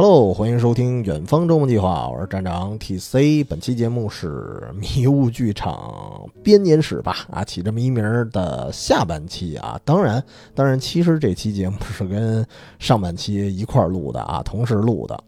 [0.00, 3.44] Hello，欢迎收听《远方周末计划》，我是站长 TC。
[3.44, 7.26] 本期节目是迷雾剧场编年史吧？
[7.32, 9.76] 啊，起这么一名的下半期啊。
[9.84, 10.22] 当然，
[10.54, 12.46] 当然，其实这期节目是跟
[12.78, 15.20] 上半期一块儿录的啊，同时录的。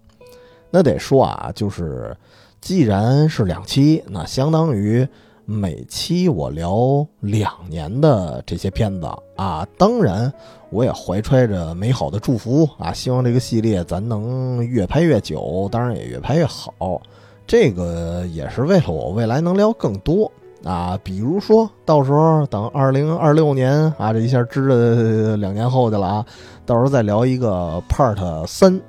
[0.70, 2.16] 那得说啊，就是
[2.61, 5.05] 既然是两期，那相当于。
[5.51, 10.33] 每期我聊两年的这些片子啊，当然
[10.71, 17.03] 我也怀揣着美好的祝福啊，希望这个系列咱能越拍越久，当然也越拍越好。
[17.49, 20.31] 这个也是为了我未来能聊更多
[20.63, 26.27] 啊，比如说到时候等二零二六年啊，这一下支了两年后去了啊，
[26.65, 28.81] 到时候再聊一个 Part 三，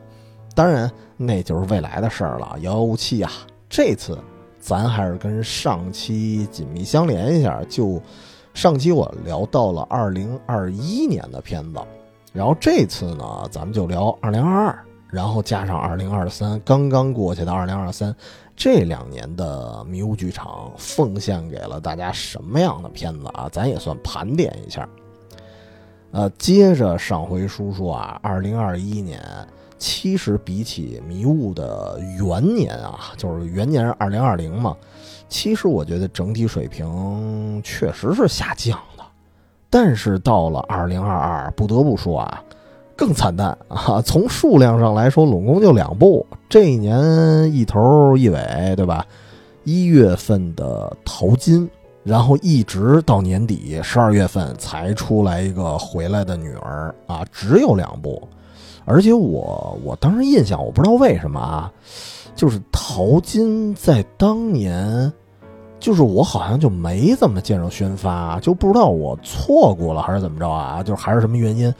[0.53, 2.55] 当然那就是未来的事儿了。
[2.59, 3.31] 遥遥无期啊，
[3.67, 4.15] 这次。
[4.61, 7.99] 咱还是跟上期紧密相连一下，就
[8.53, 11.79] 上期我聊到了二零二一年的片子，
[12.31, 18.15] 然后这次呢，咱们就聊二零二二，然后加上二零二三刚刚过去的二零二三，
[18.55, 23.49] 这两年的迷雾剧场奉献给了大家什么样的片子啊？
[23.51, 24.87] 咱也算盘点一下。
[26.11, 29.19] 呃，接着上回叔叔啊，二零二一年。
[29.81, 34.77] 其实比起迷雾的元年啊，就是元年是二零二零嘛，
[35.27, 39.03] 其实我觉得整体水平确实是下降的。
[39.71, 42.43] 但是到了二零二二，不得不说啊，
[42.95, 43.99] 更惨淡啊！
[44.05, 49.03] 从数量上来说，拢共就两部，这一年一头一尾，对吧？
[49.63, 51.67] 一月份的《淘金》，
[52.03, 58.21] 然后一直到年底十二月份才出来一个《回来的女儿》啊，只有两部。
[58.85, 61.71] 而且我我当时印象，我不知道为什么啊，
[62.35, 65.11] 就是淘金在当年，
[65.79, 71.73] 就是我好像就没怎么见着宣发，就不知道我错过了还是怎么着啊，就是还是什么原因，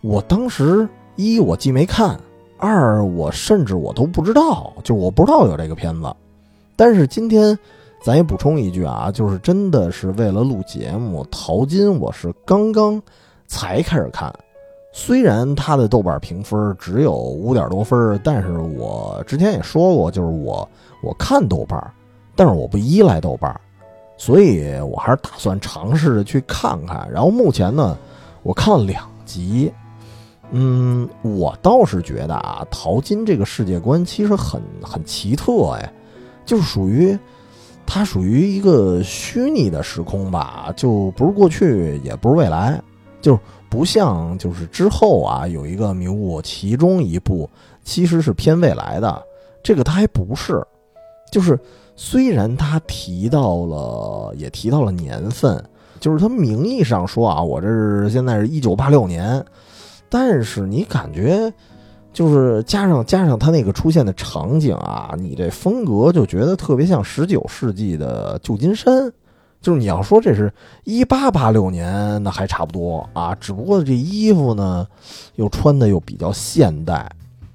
[0.00, 2.18] 我当时一我既没看，
[2.58, 6.12] 二我甚至我都不知道，就我不知道有这个片子。
[6.74, 7.58] 但是今天
[8.02, 13.00] 咱也补充一句啊，就是真的是为了录节目，淘金我是刚刚
[13.46, 14.34] 才开始看。
[14.98, 20.66] 虽然它的豆瓣评分只有五点多分，但是我之前也说过，就是我
[21.02, 21.78] 我看豆瓣，
[22.34, 23.54] 但是我不依赖豆瓣，
[24.16, 27.06] 所以我还是打算尝试着去看看。
[27.12, 27.94] 然后目前呢，
[28.42, 29.70] 我看了两集，
[30.50, 35.92] 嗯，我倒是觉得啊，淘金这个世界观其实很很奇特哎，
[36.46, 37.16] 就是属于
[37.84, 42.82] 它属于一个虚拟的时空吧，就不是过去，也不是未来，
[43.20, 43.38] 就是。
[43.76, 47.46] 不像就是之后啊，有一个迷雾，其中一部
[47.84, 49.22] 其实是偏未来的，
[49.62, 50.66] 这个它还不是，
[51.30, 51.60] 就是
[51.94, 55.62] 虽然它提到了，也提到了年份，
[56.00, 59.44] 就是它名义上说啊，我这是现在是一九八六年，
[60.08, 61.52] 但是你感觉
[62.14, 69.12] 就是加上加上它那个出现的场景啊，你这风格就觉得特别像十九世纪的旧金山。
[69.60, 70.52] 就是你要说这是
[70.84, 74.86] 一八八六年，那还差不多啊，只不过这衣服呢，
[75.34, 77.10] 又穿的又比较现代。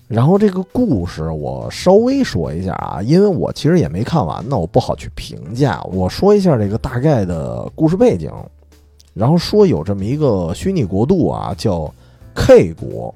[0.07, 5.81] 然后这个故事我稍微说一下啊，因为我其实也没看完呢，我不好去评价。
[5.93, 8.29] 我说一下这个大概的故事背景，
[9.13, 11.89] 然后说有这么一个虚拟国度啊，叫
[12.35, 13.15] K 国，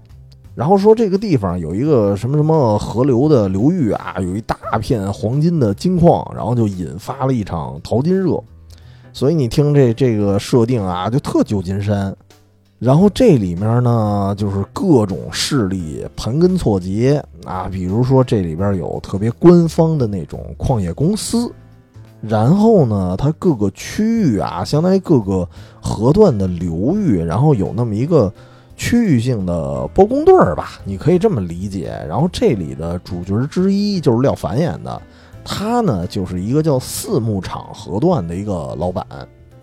[0.53, 8.41] 然后说这个地方有一个什么什么河流的流域啊，有一大片黄金的金矿，然后就引发了一场淘金热。
[9.15, 12.13] 所以你听这这个设定啊，就特旧金山，
[12.79, 21.49] 然后这里面呢，就是各种势力盘根错节啊，比如说这里边有特别官方的那种矿业公司，
[22.19, 25.47] 然后呢，它各个区域啊，相当于各个
[25.79, 28.29] 河段的流域，然后有那么一个
[28.75, 31.97] 区域性的包工队儿吧，你可以这么理解。
[32.05, 35.01] 然后这里的主角之一就是廖凡演的。
[35.45, 39.05] 他呢，就是一个叫四牧场河段的一个老板，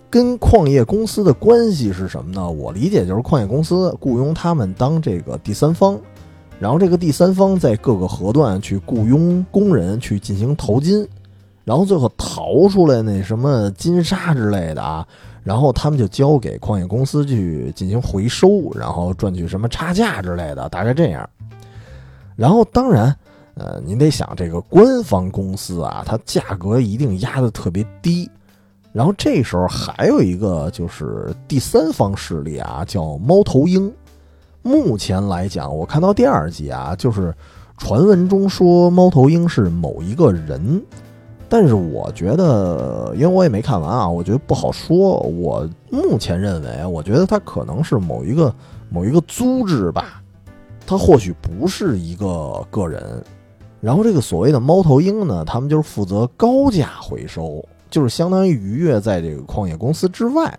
[0.08, 2.48] 跟矿业公司的关系是什么呢？
[2.48, 5.98] 我理解就是矿业公司雇佣他们当这个第三方，
[6.60, 11.06] 然后这个第三方在各个河段去雇佣工人去进行淘金，
[11.64, 15.04] 然后最后淘出来那什么金沙之类的啊，
[15.42, 21.28] 然后他们就交给矿业公司去进行回收，然后赚取什么差价之类的，大概这样。
[22.36, 23.14] 然后当然。
[23.54, 28.30] 呃，您得想这个官方公司啊，它价格一定压的特别低。
[28.92, 33.92] 然后这时候还有一个就是第三方势力啊，叫猫头鹰。
[34.62, 37.34] 目前来讲，我看到第二集啊，就是
[37.76, 40.82] 传闻中说猫头鹰是某一个人，
[41.48, 45.18] 但是我觉得，因为我也没看完啊，我觉得不好说。
[45.20, 48.54] 我目前认为，我觉得它可能是某一个
[48.88, 50.22] 某一个组织吧。
[50.86, 53.22] 他或许不是一个个人。
[53.82, 60.58] 然后这个所谓的猫头鹰呢，他们就是负责高价回收，就是相当于逾越在这个矿业公司之外。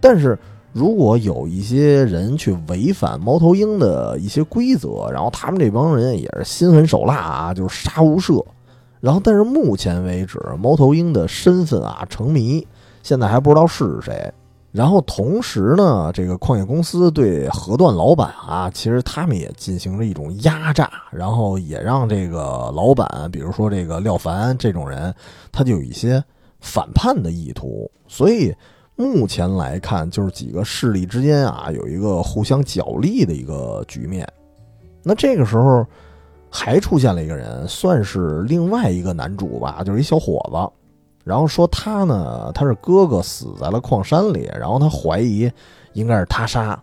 [0.00, 0.38] 但是
[0.72, 8.42] 如果有一些人去违反猫头鹰的一些规则，然后他们这帮人也是心狠手辣啊，就是杀无赦。
[9.00, 12.64] 然后，但是目前为止，猫头鹰的身份啊成谜，
[13.02, 14.32] 现在还不知道是谁。
[14.72, 25.14] 然后同时呢，这个矿业公司对河段老板啊，其实他们也进行了一种压榨，然后也让这个老板，比如说这个廖凡这种人，
[25.52, 26.24] 他就有一些
[26.60, 27.90] 反叛的意图。
[28.08, 28.50] 所以
[28.96, 34.26] 目前来看，就是几个势力之间啊，有一个互相角力的一个局面。
[35.02, 35.86] 那这个时候
[36.48, 40.81] 还出现了一个人，算是另外一个男主吧，就是一小伙子。
[41.24, 45.50] 然后说他呢，他是哥哥死在了矿山里，然后他怀疑
[45.92, 46.82] 应该是他杀，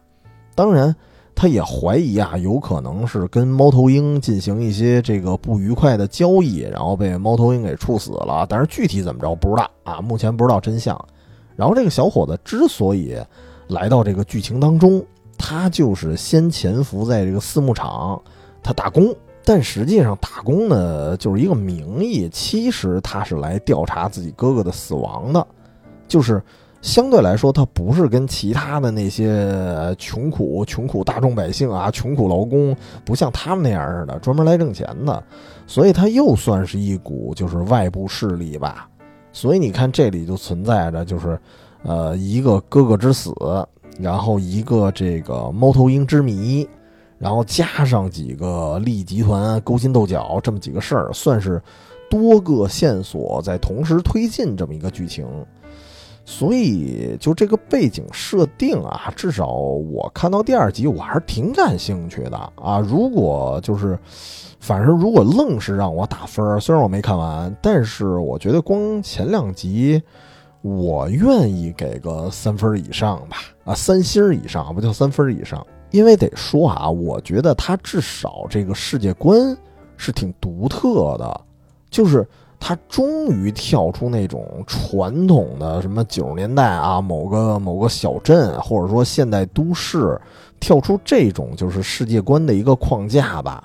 [0.56, 0.96] 当然
[1.36, 8.46] 他也怀疑啊，有可能是跟猫头鹰进行一些这个不愉快的交易，然后被猫头鹰给处死了。
[8.50, 10.98] 但是具体怎么着不知道啊，目前不知道真相。
[11.56, 13.18] 然后这个小伙子之所以
[13.68, 15.04] 来到这个剧情当中，
[15.38, 18.22] 他就是先潜伏在这个四牧场，
[18.64, 19.14] 他打工。
[19.50, 22.30] 但实际上打工呢，就是一个名义。
[22.30, 25.48] 其实他是来调查自己哥哥的死亡的，
[26.08, 26.40] 就是
[26.84, 29.52] 相对来说，他不是跟其他的那些
[29.98, 35.24] 穷苦、穷苦大众百姓啊、穷苦劳工，不像他们那样似的专门来挣钱的。
[35.66, 38.88] 所以他又算是一股就是外部势力吧。
[39.34, 41.40] 所以你看，这里就存在着就是，
[41.82, 43.34] 呃，一个哥哥之死，
[43.98, 46.70] 然后一个这个猫头鹰之谜。
[47.20, 51.62] 然后加上几个利益集团勾心斗角这么几个事儿，算是
[52.10, 55.28] 多个线索在同时推进这么一个剧情。
[56.26, 62.80] 所以就这个背景设定啊，至少我看到第二集我还是挺感兴趣的啊。
[62.80, 63.98] 如果就是，
[64.60, 70.00] 反正如果愣是让我打分，虽然我没看完，但是我觉得光前两集，
[70.62, 73.38] 我愿意给个三分以上吧。
[73.66, 75.66] 啊，三星以上不就三分以上？
[75.92, 79.58] 因为得说啊，我觉得他至少这个世界观
[79.98, 81.42] 是挺独特的，
[81.90, 82.28] 就是
[82.60, 90.20] 他终于跳出那种传统的什么九十年代啊某个某个小镇或者说现代都市，
[90.60, 93.64] 跳出这种就是世界观的一个框架吧。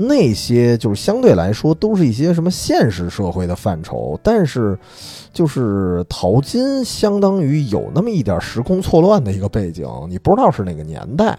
[0.00, 4.78] 那些就是相对来说都是一些什么现实社会的范畴，但是
[5.32, 11.36] 就是淘金相当于有那么一点时空错乱的一个背景，你不知道是哪个年代。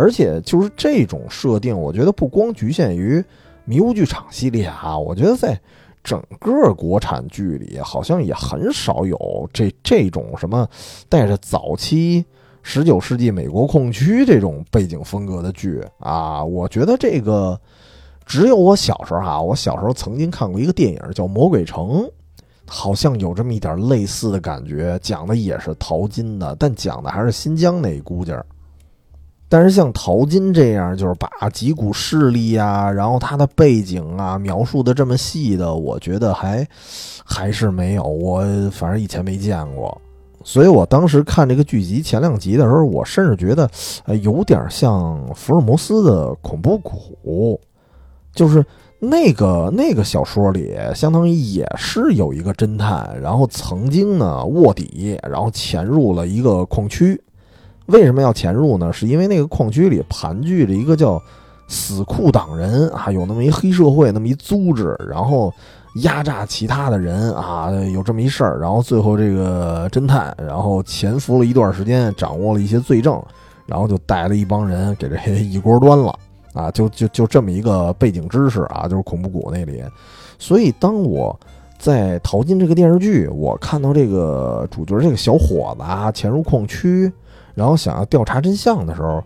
[0.00, 3.22] 而且就是这种设定，我觉得不光局限于
[3.66, 5.60] 迷雾剧场系列啊，我觉得在
[6.02, 10.66] 整个国产剧里，好像也很少有这这种什么
[11.10, 12.24] 带着早期
[12.62, 16.42] 十九世纪美国矿区这种背景风格的剧啊。
[16.42, 17.60] 我觉得这个
[18.24, 21.86] 只有我小时候哈，我小时候曾经看过一个电影叫《魔鬼城》，
[22.66, 28.46] 好像有这么一点类似的感觉，讲的也是淘金的，但讲的还是新疆那一姑劲儿。
[29.50, 36.64] 但是像淘金这样，就是把几股势力啊，然后他的背景啊描述的这么细的，我觉得还
[37.24, 40.00] 还是没有，我反正以前没见过。
[40.44, 43.68] 所以我当时看这个剧集前两集的时候，我甚至觉得，
[44.22, 47.60] 有点像福尔摩斯的恐怖谷，
[48.32, 48.64] 就是
[49.00, 57.20] 那个 那个小说里，相当于也是有一个侦探，然后曾经呢卧底，然后潜入了一个矿区。
[57.90, 58.92] 为什么要潜入呢？
[58.92, 61.22] 是因为那个矿区里盘踞着一个叫
[61.68, 65.52] “死库党人”啊，有那么一黑社会，那么一组织，然后
[65.96, 68.58] 压榨其他的人啊，有这么一事儿。
[68.58, 73.22] 然后最后这个侦探，然后潜伏了一段时间，掌握了一些罪证，
[73.66, 76.14] 然后就带了一帮人给这一锅端了
[76.54, 76.70] 啊！
[76.70, 79.82] 就就就这么一个背景知识啊，就是恐怖谷那里。
[80.38, 81.38] 所以当我
[81.78, 87.12] 在淘金这个电视剧，我看到这个主角这个小伙子啊，潜入矿区。
[87.54, 89.22] 然后想要调查真相的时候，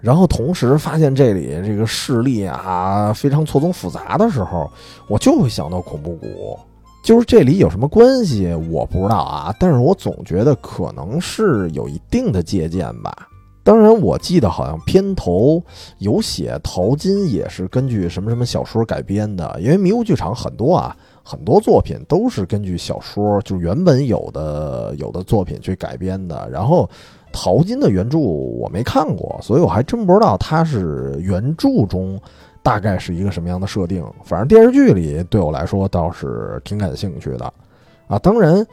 [0.00, 4.70] 然后同时发现这里这个势力啊非常错综复杂的时候，
[5.08, 6.58] 我就会想到恐怖谷，
[7.04, 13.28] 就是这里有什么关系我不知道啊，但是我总觉得可能是有一定的借鉴吧。
[13.62, 15.62] 当然，我记得好像片头
[15.98, 26.88] 有写淘金也是根据什么什么小说改编的，因为迷雾剧场很多啊，很多作品都是根据小说就原本有的有的作品去改编的，然后。
[27.32, 32.20] 淘金的原著我没看过，所以我还真不知道它是原著中
[32.62, 34.04] 大概是一个什么样的设定。
[34.24, 37.52] 反正电视剧里对我来说倒是挺感兴趣的，
[38.08, 38.66] 啊，当然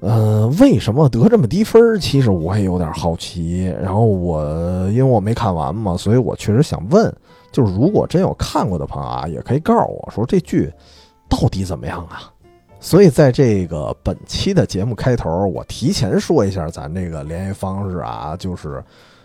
[0.00, 1.98] 呃，为什么得这么低分？
[1.98, 3.64] 其实我也有点好奇。
[3.82, 4.42] 然后我
[4.90, 7.12] 因为我没看完嘛，所以我确实想问，
[7.50, 10.72] 就是如果真有看过的朋友啊，也可以告诉我说这剧
[11.28, 12.32] 到底怎么样啊？
[12.80, 18.82] 所以在这个本期的节目开头，我提前说一下咱这个联系方式啊，就是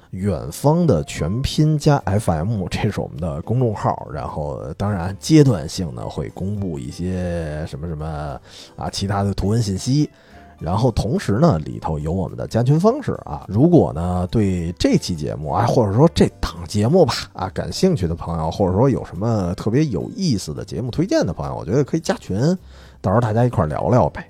[0.10, 4.08] 远方的全拼加 FM，这是我们的公众号。
[4.12, 8.40] 然后当然阶段性呢会公布一些什么什么
[8.76, 10.10] 啊其他的图文信息。
[10.60, 13.46] 然后同时呢，里头有我们的加群方式啊。
[13.48, 22.38] 如果呢对这期节目啊，或者说这档节目吧啊感兴趣的朋友，或者说有什么特别有意思的节目推荐的朋友，我觉得可以加群，
[23.04, 24.26] 到时候大家一块聊聊呗。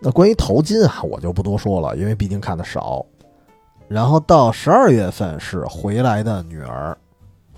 [0.00, 3.04] 那关于淘金啊，我就不多说了，因为毕竟看的少。
[3.88, 6.96] 然后到十二月份是回来的女儿，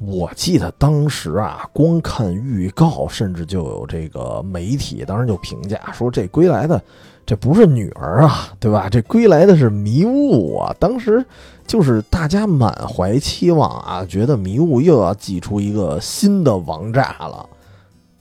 [0.00, 6.82] 我记得当时啊，光看预告，甚至就有这个媒体当时就评价说这归来的。
[7.26, 8.88] 这不是女儿啊，对吧？
[8.90, 10.74] 这归来的是迷雾啊！
[10.78, 11.24] 当时
[11.66, 17.48] 就是大家满怀期望啊，觉得迷雾又要祭出一个新的王炸了。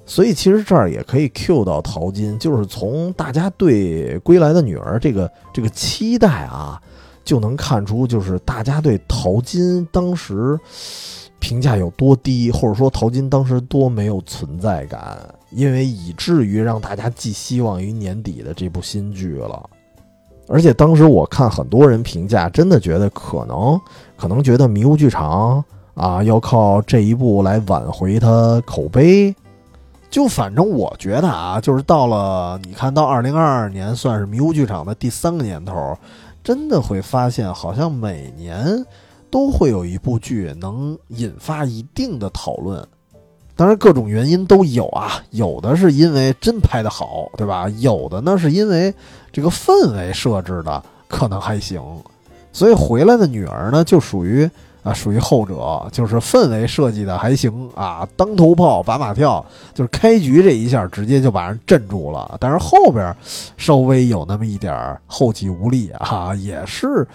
[0.06, 6.82] 所以其实这儿也可以 Q 到淘金，就是从大家对归来的女儿这个这个期待啊，
[7.24, 10.60] 就能看出，就是大家对淘金当时
[11.40, 15.18] 评价有多低，或者说淘金当时多没有存在感。
[15.52, 19.70] 因为以至于让大家寄希望于年底的这部新剧了，
[20.48, 23.80] 而且当时我看很多人评价，真的觉得可能
[24.18, 29.34] 可能觉得迷雾剧场啊要靠这一部来挽回它口碑。
[30.14, 35.98] 就反正我觉得啊，就是到了你看到二零二二年算是迷雾剧场的第三个年头，
[36.44, 38.86] 真的会发现好像每年
[39.32, 42.88] 都会有一部剧能引发一定的讨论。
[43.56, 47.68] 当然，各种原因都有啊，有的是因为真拍得好，对吧？
[47.80, 48.94] 有的呢是因为
[49.32, 51.82] 这个氛围设置的可能还行，
[52.52, 54.48] 所以回来的女儿呢就属于
[54.84, 62.38] 啊，属于后者，就是氛围设计的还行啊，当头炮把马跳，就是开局这一下直接就把人镇住了。
[62.40, 63.16] 但是后边
[63.58, 67.08] 稍微有那么一点后继无力啊，也是，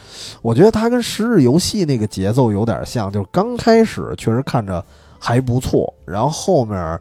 [0.42, 4.84] 我觉得它跟十日游戏那个节奏有点像，就是刚开始确实看着。
[5.20, 6.96] 还不错，然后后面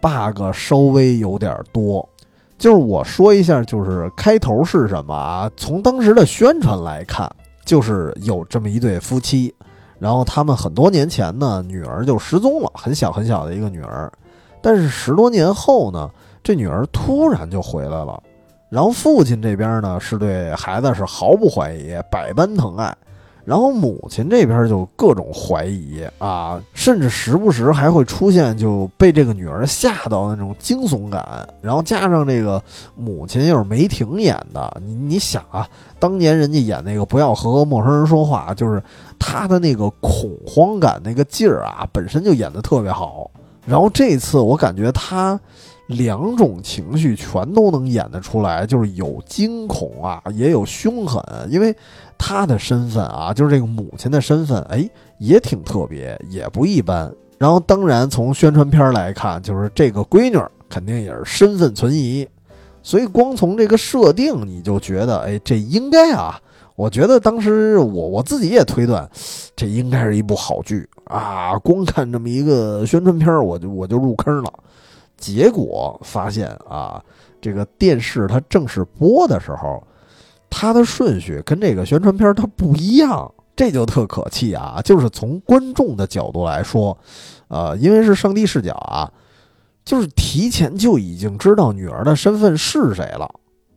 [0.00, 2.04] bug 稍微有点多，
[2.58, 5.48] 就是我说一下，就是开头是什么啊？
[5.56, 7.30] 从当时的宣传来看，
[7.64, 9.54] 就是有这么一对夫妻，
[10.00, 14.10] 然后他们很多年前呢，女儿就失踪了，很小很小的一个女儿，
[14.60, 16.10] 但是十多年后呢，
[16.42, 18.20] 这女儿突然就回来了，
[18.70, 22.96] 然后父亲这边呢是对孩子是毫不怀疑，百般疼爱。
[23.44, 31.48] 然后母亲这边就各种怀疑啊，甚至时不时还会出现就被这个女儿吓到那种惊悚感。
[31.62, 32.62] 然后加上这个
[32.94, 35.66] 母亲又是梅婷演的，你你想啊，
[35.98, 38.80] 当年人家演那个不要和陌生人说话，就是
[39.18, 43.30] 她的那个恐慌感那个劲儿啊，本身就演得特别好。
[43.66, 45.40] 然后这次我感觉她
[45.86, 51.74] 两种情绪全都能演得出来，就是有惊恐啊，也有凶狠，因为。
[52.22, 54.86] 她的身份啊，就是这个母亲的身份，哎，
[55.18, 57.10] 也挺特别，也不一般。
[57.38, 62.28] 然后，当然从宣传片来看，就是这个闺女肯定也是身份存疑。
[62.82, 66.38] 所以，光从这个设定，你就觉得，哎，这应该啊，
[66.76, 69.08] 我觉得当时我我自己也推断，
[69.56, 71.58] 这应该是一部好剧啊。
[71.60, 74.52] 光看这么一个宣传片，我就我就入坑了。
[75.16, 77.02] 结果发现啊，
[77.40, 79.82] 这个电视它正式播的时候。
[80.50, 84.80] 它的顺序跟这个宣传片它不一样，这就特可气啊！
[84.84, 86.96] 就是从观众的角度来说，
[87.48, 89.10] 呃，因为是上帝视角啊，
[89.84, 93.30] 就是提前就已经知道女儿的身份是谁了，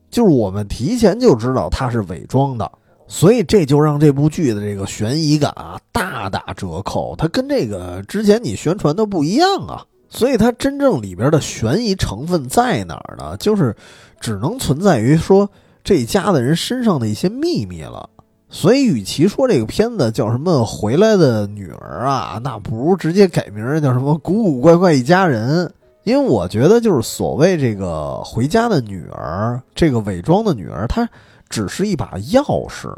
[0.10, 2.70] 就是我们提前就知道她是伪装的，
[3.08, 7.16] 所以这就让这部剧的这个悬疑感啊大打折扣。
[7.18, 13.38] 它跟这个之前你宣传的不一样啊，所以它真正里边的悬疑成分在哪儿呢？
[13.38, 13.76] 就是
[14.20, 15.50] 只能存在于说。
[15.84, 18.10] 这家的人身上的一些秘密了，
[18.50, 25.74] 所以与其说这个片子叫什么“回来的女儿”啊，那不如直接改名叫什么“古古怪怪一家人”。
[26.06, 31.10] 因为我觉得，就是所谓这个回家的女儿，这个伪装的女儿，她
[31.50, 32.94] 只是一把钥匙。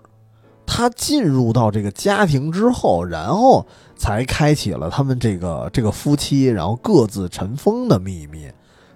[0.68, 3.66] 她进入到这个家庭之后，然后
[3.96, 8.48] 才开启了他们这个这个夫妻然后各自尘封的秘密。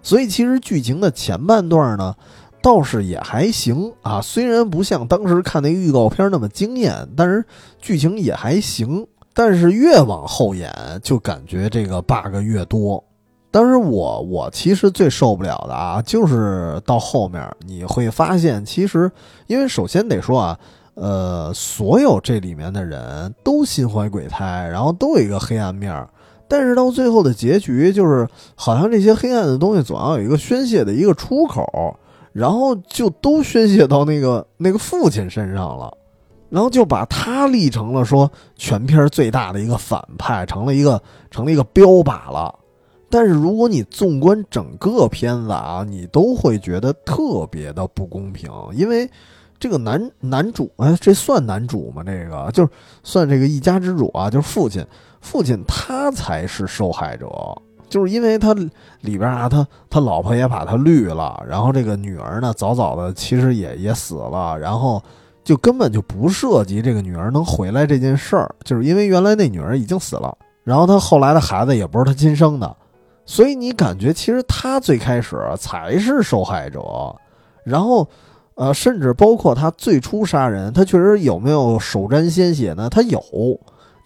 [0.02, 2.16] 所以，其实剧情的前半段呢。
[2.62, 7.46] 倒是也还行啊，虽然不像当时看那预告片那么惊艳，但是
[7.80, 9.08] 剧情也还行。
[9.32, 10.70] 但是越往后演，
[11.02, 13.02] 就感觉这个 bug 越多。
[13.52, 19.10] 当时我我其实最受不了的啊，就是到后面你会发现，其实
[19.48, 20.60] 因为首先得说啊，
[20.96, 26.10] 呃，所有这里面的人都心怀鬼胎，然后都有一个黑暗面儿，
[26.50, 31.98] 但是到最后的结局就是好像这些黑暗的东西总要有一个宣泄的一个出口，
[32.40, 35.94] 然后就都宣泄到那个那个父亲身上了，
[36.50, 42.58] 然后就把他立成了说全片最大的一个反派，成了一个成了一个标靶了。
[43.10, 49.10] 但是如果你纵观整个片子啊，你都会觉得特别的不公平，因为
[49.60, 52.04] 这个男男主，哎，这算男主吗？
[52.06, 52.70] 这个就是
[53.04, 54.86] 算这个一家之主啊，就是父亲，
[55.20, 57.28] 父亲他才是受害者，
[57.90, 58.54] 就是因为他
[59.02, 65.02] 里边啊，他他老婆也把他绿了，然后这个女儿呢，早早的其实也也死了，然后
[65.44, 72.76] 就根本就不涉及这个女儿能回来这件事儿，就是因为原来那女儿已经死了，然后他后来的孩子也不是他亲生的。
[73.26, 76.82] 所以你感觉其实他最开始才是受害者，
[77.64, 78.08] 然后，
[78.56, 82.90] 呃，甚至包括他最初杀人，他确实有没有手沾鲜血呢？
[82.90, 83.22] 他有，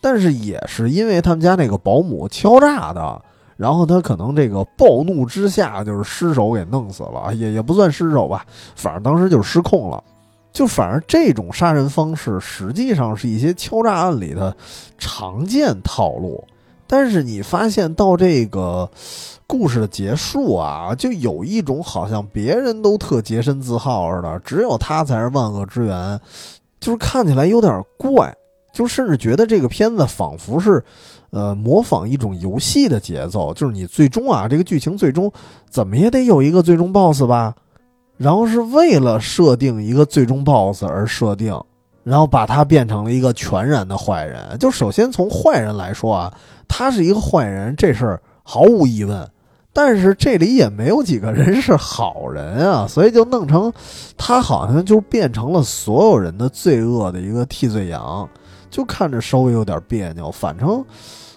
[0.01, 3.21] 但是也是因为他们家那个保姆敲诈的，
[3.63, 10.03] 然后他可能这个暴怒之下就是失手给弄死了，也也不算失手吧，反正当时就失控了，
[10.51, 14.53] 就反正这种杀人方式实际上是一些敲诈案里的
[14.97, 16.43] 常见套路。
[16.85, 18.87] 但是你发现到这个
[19.47, 26.19] 故事的结束啊，就有一种好像别人都特洁身自好似的，只有他才是万恶之源，
[26.81, 28.35] 就是看起来有点怪，
[28.73, 30.83] 就甚至觉得这个片子仿佛是，
[31.29, 35.31] 呃，模仿一种游戏的节奏，就是你最终啊，这个剧情最终
[35.69, 37.55] 怎么也得有一个最终 BOSS 吧，
[38.17, 41.57] 然后是为了设定一个最终 BOSS 而设定。
[42.05, 44.57] 然后把他变成了一个全然的坏人。
[44.59, 46.37] 就首先从坏人来说啊，
[46.67, 49.25] 他是一个坏人，这事儿毫无疑问。
[49.71, 53.71] 但是这里也没有几个人是好人啊，所以就弄成
[54.17, 58.27] 他好像就变成了所有人的罪恶的一个替罪羊，
[58.73, 60.31] 就看着稍微有点别扭。
[60.31, 60.83] 反正，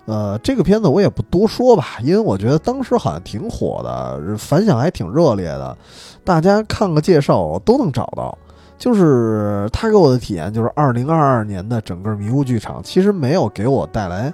[0.07, 5.77] 呃，这个片子我也不多说吧，因为我觉得当时好像挺火的，反响还挺热烈的，
[6.25, 8.37] 大家看个介绍都能找到。
[8.79, 14.31] 就是他给我的体验，就是二零二二年的整个迷雾剧场其实没有给我带来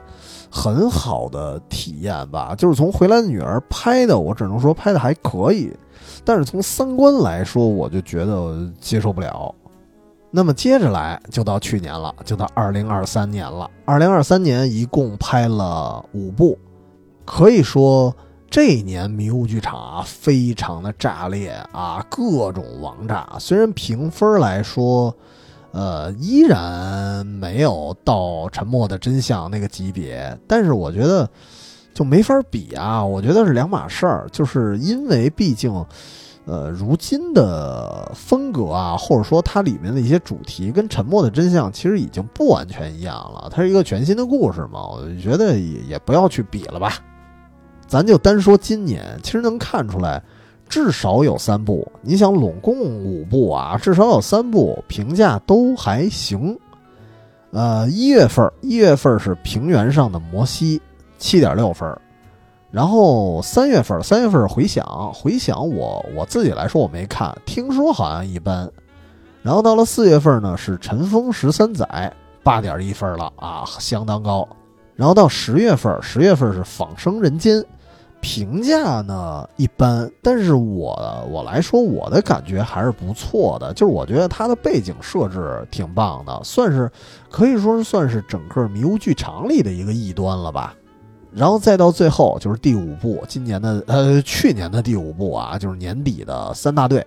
[0.51, 2.53] 很好的体验吧。
[2.59, 5.73] 就是从《回来的女儿》拍的，我只能说拍的还可以，
[6.25, 9.55] 但是从三观来说，我就觉得接受不了。
[10.33, 13.71] 那么接着来就到去年了，就到二零二三年了。
[13.85, 16.59] 二零二三年一共拍了五部，
[17.25, 18.13] 可以说。
[18.51, 23.27] 这一年迷雾剧场啊，非常的炸裂啊，各种王炸。
[23.39, 25.17] 虽然评分来说，
[25.71, 31.27] 呃，依然没有到《沉默的真相》那个级别，但是我觉得
[31.95, 33.03] 就没法比啊。
[33.03, 35.73] 我觉得是两码事儿，就是因为毕竟，
[36.45, 43.49] 呃，如今的风格啊，或者说它里面的一些主题跟《沉默的真相》其实已经不完全一样了。
[43.51, 46.95] 它是一个全新的故事嘛，我就觉得也也不要去比了吧。
[47.87, 50.21] 咱就单说今年，其实能看出来，
[50.69, 51.87] 至少有三部。
[52.01, 56.59] 你想，拢共五部啊，至少有三部评价都还行。
[57.53, 60.81] 呃，一月份，一月份是平原上的摩西，
[61.19, 61.89] 七点六分。
[62.73, 68.69] 然后三月份，三月份回想，回想我我自己来说我没看，听说好像一般。
[69.43, 74.49] 然后到了四月份呢，是尘封十三载，八点一分了啊，相当高。
[74.97, 77.63] 然后到十月份，十月份是仿生人间。
[78.23, 83.75] 评价呢一般，但是我我来说，我的感觉还是不错的。
[83.75, 86.89] 就是我觉得它的背景设置挺棒的，算是
[87.29, 90.73] 可以说是算是整个迷雾剧场里的一个异端了吧。
[91.35, 97.07] 然后再到最后就是第五部，今年的呃去年的第五部啊，就是年底的三大队。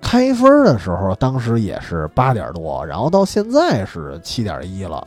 [0.00, 5.04] 开分的时候，当时也是八点多，然后到现在是七点一了。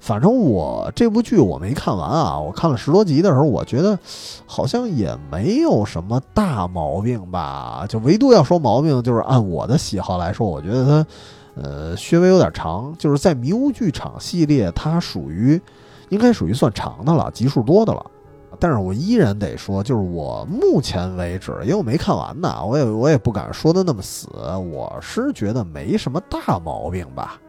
[0.00, 3.98] 反正我这部剧我没看完啊，我看了十多集的时候，我觉得
[4.46, 7.84] 好像也没有什么大毛病吧。
[7.88, 10.84] 就唯独要说毛病，就是按我的喜好来说，我觉得
[11.54, 12.94] 它，呃，稍微有点长。
[12.96, 15.60] 就是在迷雾剧场系列，它属于
[16.08, 18.04] 应该属于算长的了，集数多的了。
[18.60, 24.28] 但是我依然得说，就是我目前为止，因为我没看完呢，我也我也不敢说的那么死。
[24.72, 27.40] 我是觉得没什么大毛病吧。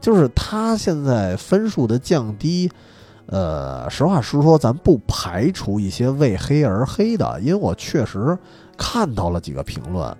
[0.00, 2.70] 就是他现在分数的降低，
[3.26, 8.36] 呃，实话实说，咱不排除一些为黑而黑的，因为我确实
[8.76, 10.16] 看到了几个评论，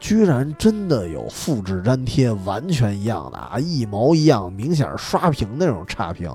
[0.00, 6.30] 居然真的有复制粘贴完全一样的啊，一毛一样，明显是刷屏那种差评，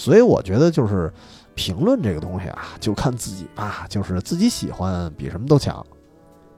[0.00, 1.12] 所以我觉得就是
[1.54, 5.84] 评论这个东西啊，就看自己吧，就是自己喜欢比什么都强。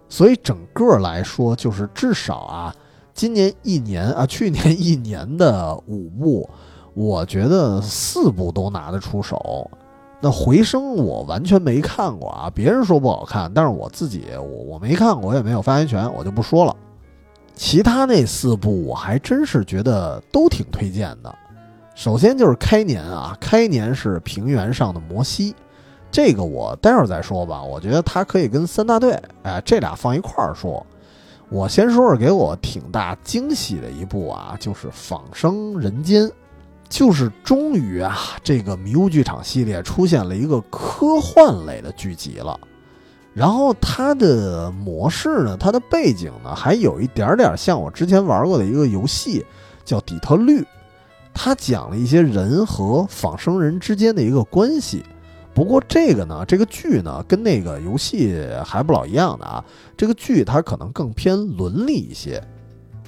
[0.09, 2.73] 所以整个来说，就是至少啊，
[3.13, 6.49] 今年一年啊，去年一年的五部，
[6.95, 9.69] 我觉得四部都拿得出手。
[10.21, 16.77] 那回声我完全没看过啊，别人说不好看，但是我自己我我没看过，我也没有发言权，我就不说了。
[17.57, 21.35] 其他那四部我还真是觉得都挺推荐的。
[22.03, 25.55] 首先就是开年啊，开年是平原上的摩西，
[26.11, 27.63] 这个我待会儿再说吧。
[27.63, 30.85] 我觉得它可以跟三大队，哎，这俩放一块儿说。
[31.49, 36.25] 我先说说给我挺大惊喜的一部啊，就是《仿生人间》。
[36.89, 42.59] 就是终于啊，这个迷雾剧场系列出现了一个科幻类的剧集了。
[43.33, 49.47] 然后它的模式呢，它的背景呢，还有一点点像我之前玩过的一个游戏，
[49.85, 50.63] 叫《底特律》。
[51.35, 55.03] 他讲了一些人和仿生人之间的一个关系。
[55.55, 59.65] 不过这个呢，这个剧呢，跟那个游戏还不老一样的啊。
[59.97, 62.43] 这个剧它可能更偏伦理一些。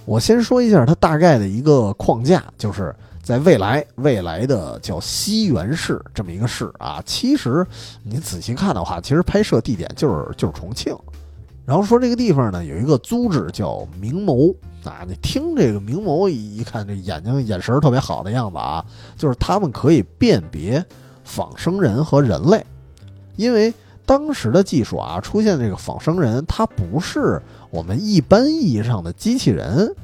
[0.04, 2.94] 我先说一下它大概的一个框架，就是。
[3.22, 7.66] 在未来，未来的叫西园市这么一个市啊，其实
[8.02, 10.94] 你仔细看的话，其实拍摄地点就是就是重庆。
[11.64, 14.54] 然后说这个地方呢，有一个组织叫明眸
[14.88, 18.84] 啊，你听这个明眸一看，这眼睛眼神特别好的样子啊，
[19.16, 20.84] 就是他们可以辨别
[21.24, 22.64] 仿生人和人类，
[23.36, 23.72] 因为
[24.06, 29.94] 当时的技术啊，出现这个仿生人，它不是我们一般意义上的机器人。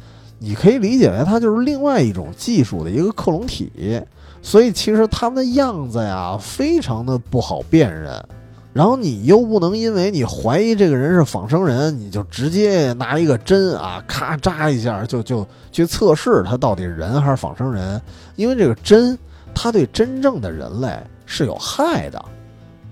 [0.43, 4.01] 你可以理解为它就是另外一种技术的一个克隆体，
[4.41, 8.25] 所以其实他们的样子呀非常的不好辨认，
[8.73, 18.01] 然后你又不能因为你怀疑这个人是仿生人，你就直接拿一个针啊咔扎一下就就去测试他到底是人还是仿生人，
[18.37, 19.19] 因为这个针
[19.53, 22.25] 它对真正的人类是有害的。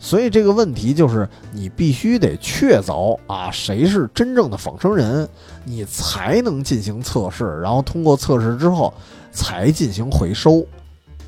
[0.01, 5.29] 所以这个问题就是，你必须得确凿啊，谁是真正的仿生人，
[5.65, 8.95] 你才能进行测试，然后通过测试之后
[9.33, 10.65] 才进行回收。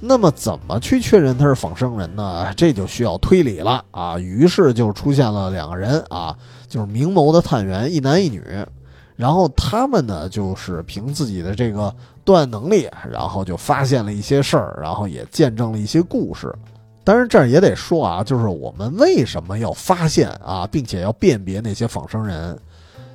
[0.01, 2.53] 那么怎么去确认他是仿生人呢？
[2.57, 4.19] 这就需要推理了啊。
[4.19, 6.35] 于是就出现了两个人啊，
[6.67, 8.43] 就是明眸的探员，一男一女，
[9.15, 16.51] 然后他们呢就是凭自己的这个断案能力，然后就发现了一些事儿，然后也见证了一些故事。
[17.05, 22.59] 当然，这儿也得说啊，就是我们为什么要发现啊，并且要辨别那些仿生人？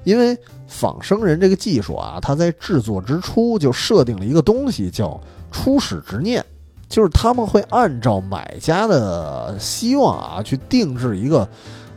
[0.04, 5.20] 因为仿生人这个技术啊，它在制作之初就设定了一个东西，叫
[5.52, 6.46] 初始执念，
[6.88, 11.48] 就是他们会按照买家的希望啊，去定制一个，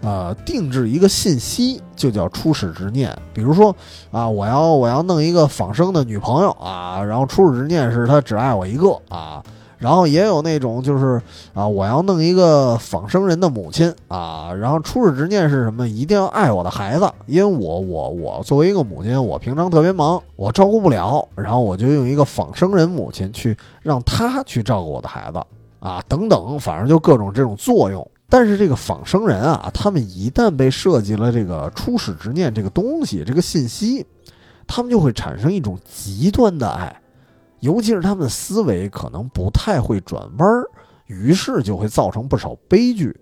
[0.03, 3.17] 呃，定制一个信息，就叫初始执念。
[3.33, 3.75] 比如说
[4.11, 9.43] 啊，我要我要弄一个仿生的女朋友啊，然后初始执念是她只爱我一个啊。
[9.79, 11.23] 然后也有那种就是
[11.55, 15.89] 啊，我要弄一个仿生人的母亲啊，然后初始执念是什么？
[15.89, 25.41] 一定要爱我的孩子，因为我我我作为一个母亲，我平常特别忙，我照顾不了，然后我就用一个仿生人母亲去让他去照顾我的孩子
[25.81, 28.05] 啊，等等，反正就各种这种作用。
[28.29, 34.05] 但是这个仿生人啊，他们一旦被设计了这个初始执念这个东西，这个信息，
[34.67, 36.95] 他们就会产生一种极端的爱。
[37.61, 40.65] 尤其是他们的思维可能不太会转弯儿，
[41.07, 43.15] 于是就会造成不少悲剧。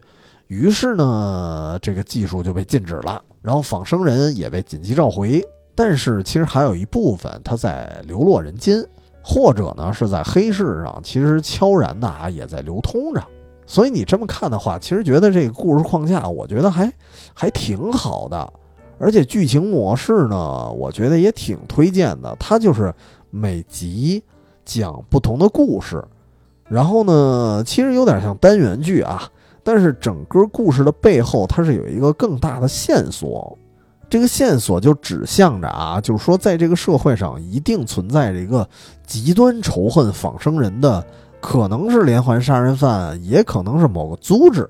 [0.49, 5.43] 于是呢，这个技术就被禁止了，然后仿生人也被紧急召回。
[5.75, 8.85] 但是其实还有一部分他在流落人间，
[9.23, 13.23] 或者呢是在黑市上，其实悄然的啊也在流通着。
[13.67, 16.93] 所以你这么看的话，其实觉得这个故事框架，我觉得还
[17.35, 18.53] 还挺好的。
[18.99, 22.37] 而且剧情模式呢，我觉得也挺推荐的。
[22.39, 22.95] 它就是。
[23.37, 24.23] 每集
[24.65, 26.03] 讲不同的故事，
[26.69, 29.31] 然后呢，其实有点像单元剧啊，
[29.63, 33.57] 但是整个故事的背后，它是有一个更大的线索。
[34.09, 38.67] 这个线索就指向着啊，就是说，在这个社会上一定存在着一个
[39.05, 41.05] 极端仇恨仿生人的，
[41.41, 44.69] 可能是连环杀人犯，也可能是某个组织。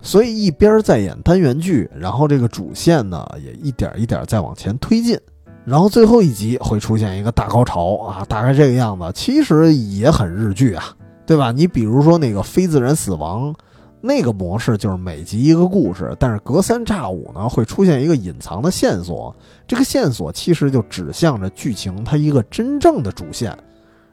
[0.00, 5.18] 所以一边在演单元剧，然后这个主线呢，也一点一点在往前推进。
[5.66, 10.84] 然后最后一集会出现一个大高潮啊，大概这个样子，其实也很日剧啊，
[11.26, 11.50] 对吧？
[11.50, 13.52] 你比如说那个非自然死亡，
[14.00, 19.34] 那个模式就是每集一个故事，但是隔三差五呢会出现一个隐藏的线索，
[19.66, 23.58] 这个线索其实就指向着剧情它一个真正的主线，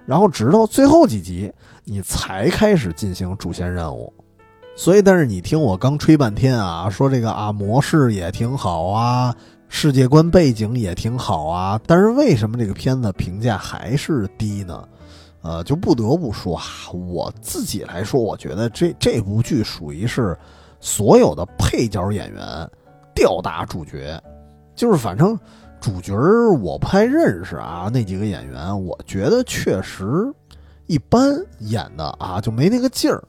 [0.07, 4.11] 然后直到最后几集你才开始进行主线任务。
[4.75, 9.35] 所以，但是你听我刚吹半天啊，说这个啊模式也挺好啊。
[9.75, 14.87] 世界观背景也挺好啊，但是为什么这个片子评价还是低呢？
[15.41, 20.37] 呃，就不得不说啊，我自己来说，我觉得这这部剧属于是
[20.79, 22.69] 所有的配角演员
[23.15, 24.21] 吊打主角，
[24.75, 25.37] 就是反正
[25.81, 26.13] 主角
[26.61, 30.31] 我不太认识啊，那几个演员，我觉得确实
[30.85, 33.21] 一般，演的啊就没那个劲儿。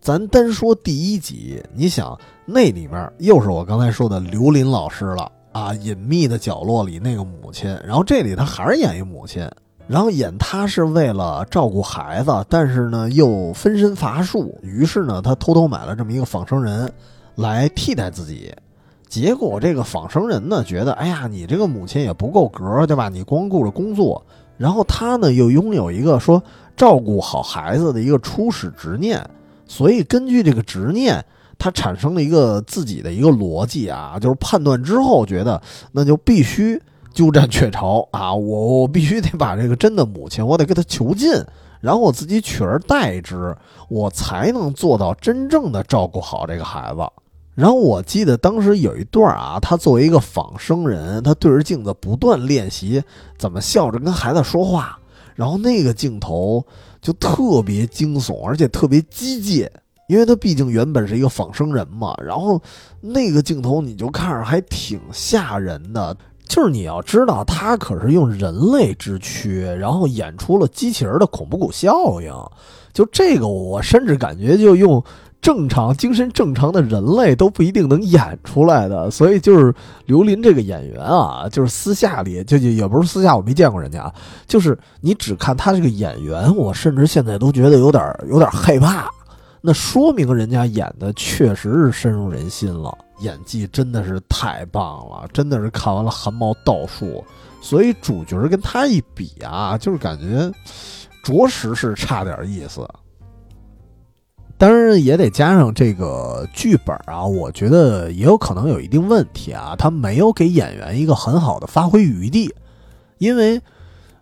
[0.00, 9.48] 咱单说第一集，你想那里面又是我刚才说的刘琳老师了啊，隐秘的角落里那个母亲，然后这里他还是演一母亲，
[9.88, 16.92] 然后演他是为了照顾孩子，但是呢又分身乏术，于是呢他偷偷买了这么一个仿生人
[17.34, 18.54] 来替代自己，
[19.08, 23.08] 结果这个仿生人呢觉得，哎呀，你这个母亲也不够格，对吧？
[23.08, 24.24] 你光顾着工作，
[24.56, 26.42] 然后他呢又拥有一个说
[26.76, 29.20] 照顾好孩子的一个初始执念。
[29.66, 31.24] 所以，根据这个执念，
[31.60, 35.60] 他产生了一个自己的一个逻辑啊，就是判断之后觉得，
[35.92, 38.34] 那就必须鸠占鹊巢啊！
[38.34, 41.30] 我我必须得把这个真的母亲，我得给他囚禁，
[41.80, 43.54] 然后我自己取而代之，
[43.88, 47.00] 我才能做到真正的照顾好这个孩子。
[47.54, 53.02] 然后我记得当时有一段啊，他作为一个仿生人，他对着镜子不断练习
[53.36, 54.98] 怎么笑着跟孩子说话，
[55.34, 56.64] 然后那个镜头。
[57.02, 59.66] 就特别惊悚，而且特别机械，
[60.10, 62.14] 因为他毕竟原本是一个仿生人嘛。
[62.22, 62.60] 然后
[63.00, 72.34] 那个镜头你就看着还挺吓人的，就是你要知道，他可是用人类之躯，然后演出了机器人的恐怖谷效应。
[72.92, 75.02] 就这个，我甚至感觉就用。
[75.42, 84.14] 正常精神正常的人类都不一定能演出来的，所以就是刘琳这个演员啊，就是私下里就也不是私下，我没见过人家啊，
[84.46, 89.10] 就是你只看他这个演员，我甚至现在都觉得有点有点害怕。
[89.62, 97.24] 那说明人家演的确实是深入人心了，演技真的是太棒了，真的是看完了汗毛倒竖。
[97.60, 100.50] 所以主角跟他一比啊，就是感觉
[101.22, 102.88] 着实是差点意思。
[104.56, 112.54] 当然也得加上这个剧本啊，我觉得也有可能有一定问题啊，他没有给演员一个很好的发挥余地，
[113.18, 113.60] 因为，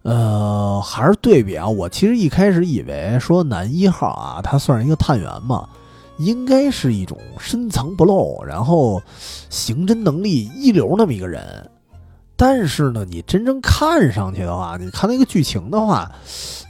[0.03, 5.69] 呃，还是对比啊，我其实一开始以为说男一号啊，他算是一个探员嘛，
[6.19, 9.03] 应该是一种深藏不露，然后
[9.51, 11.69] 刑侦能力一流那么一个人。
[12.41, 16.09] 但是呢，你真正看上去的话，你看那个剧情的话，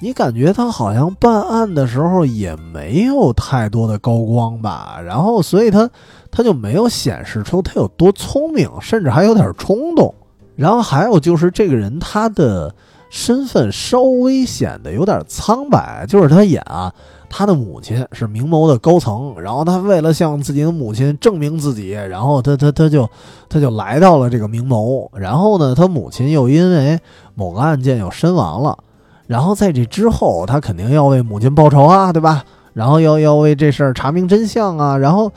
[0.01, 4.99] 你感觉他好像办案的时候也没有太多的高光吧？
[5.05, 5.91] 然后，所以他
[6.31, 10.14] 他就没有显示出他有多聪明，甚至还有点冲动。
[10.57, 12.75] 然后还有就是这个人他的
[13.11, 16.92] 身份稍微显得有点苍白，就是他演啊。
[17.31, 23.07] 他的母亲是明眸的高层，然后他为了向自己的母亲证明自己，然后他他他就
[23.51, 26.99] 他就来到了这个明眸，然后呢，他母亲又因为
[27.35, 28.79] 某个案件又身亡了，
[29.27, 32.42] 然后在这之后，他肯定要为母亲报仇啊，对吧？
[32.73, 35.31] 然后要要为这事儿查明真相啊，然后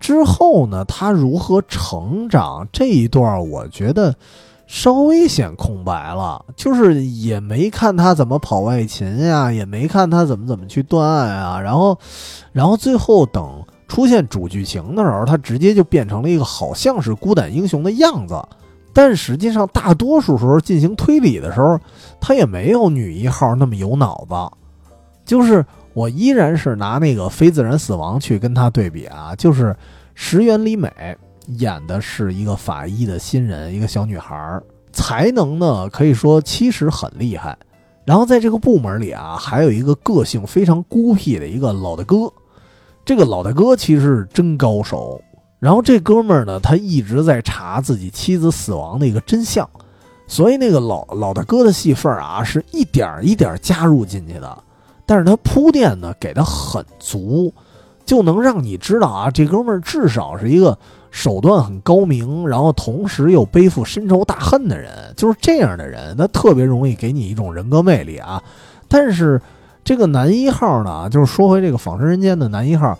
[0.00, 4.14] 之后呢，他如何成长这一段，我觉得。
[4.72, 11.98] 稍微显空白了，就是也没看他怎么跑外勤呀，也没看他怎么怎么去断案啊，然后，
[12.52, 18.40] 然后最后等出现主剧情的时候，他直接就变成了一个好像是孤胆英雄的样子，
[18.94, 21.76] 但实际上大多数时候进行推理的时候，
[22.20, 24.56] 他也没有女一号那么有脑子，
[25.24, 29.74] 就是我依然是拿那个非自然死亡去跟他对比啊，就是
[30.14, 30.88] 石原里美。
[31.58, 37.58] 演的是一个法医的新人，一个小女孩儿，才能呢可以说其实很厉害。
[38.04, 42.32] 然后在这个部门里啊，还有一个个性非常孤僻的一个老大哥。
[43.04, 45.20] 这个老大哥其实是真高手。
[45.58, 49.68] 然后这哥们儿呢，他一直在查自己妻子死亡的一个真相，
[50.26, 54.64] 所以那个老老大哥的戏份啊，是一点一点加入进去的。
[55.04, 57.52] 但是他铺垫呢给的很足，
[58.10, 60.76] 就能让你知道啊，这哥们儿至少是一个。
[61.12, 68.40] 手段很高明，然后同时又背负深仇大恨的人，就是这样的人，他特别容易给你一种人格魅力啊。
[68.86, 69.40] 但是
[69.82, 72.96] 这个男一号呢，就是说回这个仿生人间的男一号，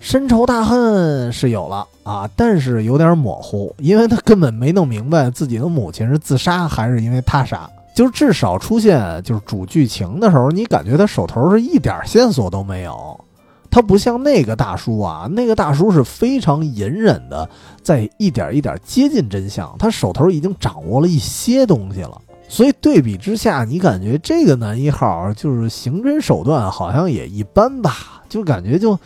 [0.00, 13.24] 深仇大恨是有了啊，但是有点模糊，因为他根本没弄明白自己的母亲是自杀还是因为他杀，就是至少出现就是主剧情的时候，你感觉他手头是一点线索都没有。
[13.72, 17.48] 他不像那个大叔啊，那个大叔是非常隐忍的，
[17.82, 19.74] 在一点一点接近真相。
[19.78, 28.22] 他手头已经掌握了一些东西了，所以对比之下，你感觉这个男一号就是刑侦手段好像也一般吧？
[28.28, 28.98] 就感觉就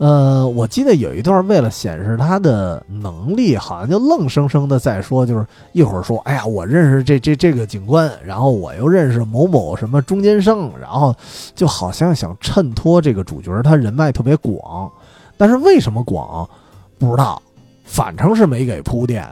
[0.00, 11.14] 呃，我记得有一段为了显示他的能力，好像就愣生生的在说，就是一会儿说，哎呀，我认识这这这个警官，然后我又认识某某什么中间生，然后
[11.54, 14.90] 就好像想衬托这个主角他人脉特别广，
[15.36, 16.48] 但是为什么广
[16.98, 17.42] 不知道，
[17.84, 19.22] 反正是没给铺垫。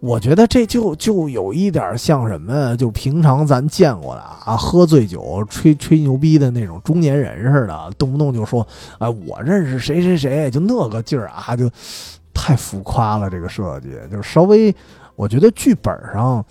[0.00, 8.64] 我觉得这就就有一点像什么，就平常咱见过的啊，喝醉酒吹吹牛逼的那种中年人似的，动不动就说，
[8.98, 11.68] 哎，我认识谁谁谁，就那个劲儿啊，就
[12.32, 13.28] 太浮夸了。
[13.28, 14.72] 这个设计就是稍微，
[15.16, 16.44] 我觉得剧本上，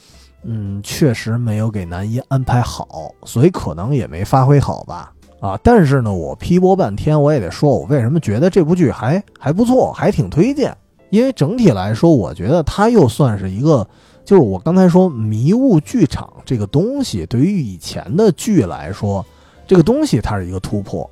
[0.44, 5.14] 嗯，确实没有给男一安排好，所以可能也没发挥好吧。
[5.40, 10.76] 啊，但是呢，我批驳半天，我也得说，我为什么觉得这部剧还还不错，还挺推荐。
[11.10, 13.88] 因为整体来说，我觉得它又算是一个，
[14.26, 19.26] 就是我刚才说迷雾剧场这个东西，对于以前的剧来说，
[19.66, 21.10] 这个东西它是一个突破；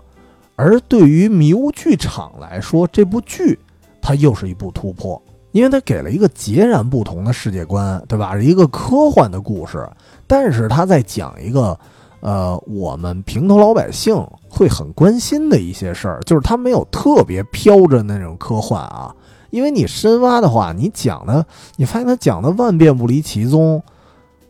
[0.55, 3.57] 而对于迷雾剧场来说，这部剧
[4.01, 8.35] 它又是一部突破，因为它给了一个截然不同的世界观，对吧？
[8.35, 9.89] 是一个科幻的故事，
[10.27, 11.79] 但是它在讲一个，
[12.19, 14.15] 呃，我们平头老百姓
[14.49, 19.15] 会很关心的一些事儿，就是它没有特别飘着那种科幻啊。
[19.55, 21.45] 因为你深挖的话，你讲的，
[21.77, 23.81] 你发现他讲的万变不离其宗，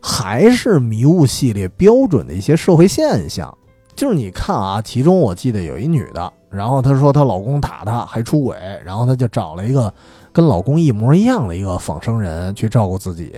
[0.02, 3.56] 还是迷雾系列标准的一些社会现象。
[3.94, 9.94] 就是你看啊，其中我记得有一女的，然后她说她老公打她还出轨，然后她就找了一个
[10.32, 13.32] 跟老公一模一样的一个仿生人去照顾自己。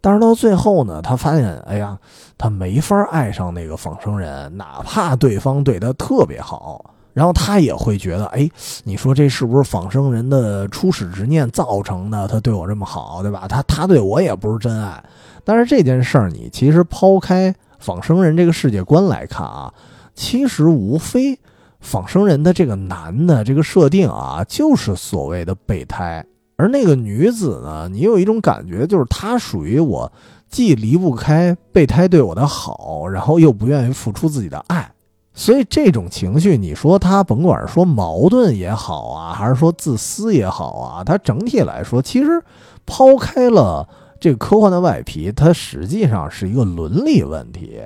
[0.00, 1.96] 但是到最后呢，她发现，哎呀，
[2.36, 6.95] 她没法爱上那个仿生人，哪怕对方对她特别好。
[7.16, 8.46] 然后他也会觉得，哎，
[8.84, 12.28] 你说这是不是仿生人的初始执念造成的？
[12.28, 13.46] 他对我这么好，对吧？
[13.48, 15.02] 他他对我也不是真爱。
[15.42, 19.72] 但是这件事儿，你其实抛开仿生人这个世界观来看啊，
[20.14, 21.38] 其实无非
[21.80, 26.22] 仿生人的这个男的这个设定啊，就是所谓的备胎。
[26.58, 30.12] 而那个女子呢，你有一种感觉，就是她属于我
[30.50, 34.92] 既离不开备胎对我的好，然后又不愿意付出自己的爱。
[35.38, 42.42] 所以这种情绪，你说他甭管说矛盾也好啊，还是说自私也好啊，它整体来说，其实
[42.86, 43.86] 抛开了
[44.18, 47.82] 这个科幻的外皮，它实际上是一个伦理问题。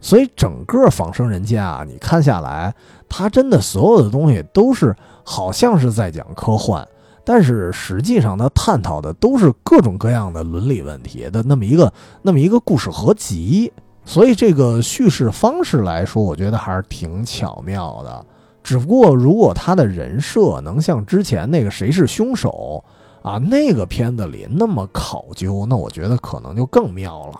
[0.00, 2.74] 所以整个仿生人间啊，你看下来，
[3.08, 6.84] 它真的所有的东西都是好像是在讲科幻，
[7.24, 13.72] 但是实际上它探讨的都是各种各样的伦理问题的那么一个那么一个故事合集。
[14.08, 18.24] 所以这个叙事方式来说，我觉得还是挺巧妙的。
[18.64, 22.82] 只不过，如果他的人设能像之前那个谁是凶手
[23.20, 27.38] 啊那个片子里那么考究，那我觉得可能就更妙了。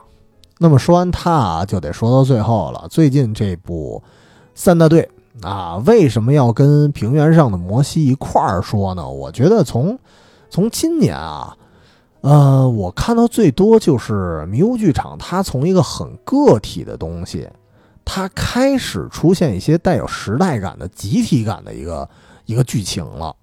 [0.59, 2.87] 那么说完他啊，就得说到最后了。
[2.91, 4.03] 最近这部
[4.55, 5.09] 三大队
[5.41, 9.09] 啊，为什么要跟平原上的摩西一块儿说呢？
[9.09, 9.99] 我觉得从
[10.51, 11.57] 从今年啊。
[12.21, 17.49] 呃，我看到最多就是迷雾剧场，它从一个很个体的东西，
[18.05, 22.09] 它开始出现一些带有时代感的集体感的一个
[22.45, 23.35] 一个剧情了。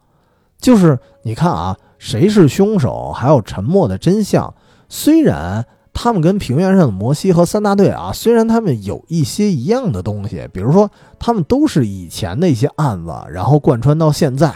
[0.60, 4.54] 就是你看啊，谁是凶手，还有沉默的真相。
[4.90, 14.54] 虽然他们跟平原上的摩西和三大队啊，虽然他们有一些一样的东西，比如说他们都是以前的一些案子，然后贯穿到现在，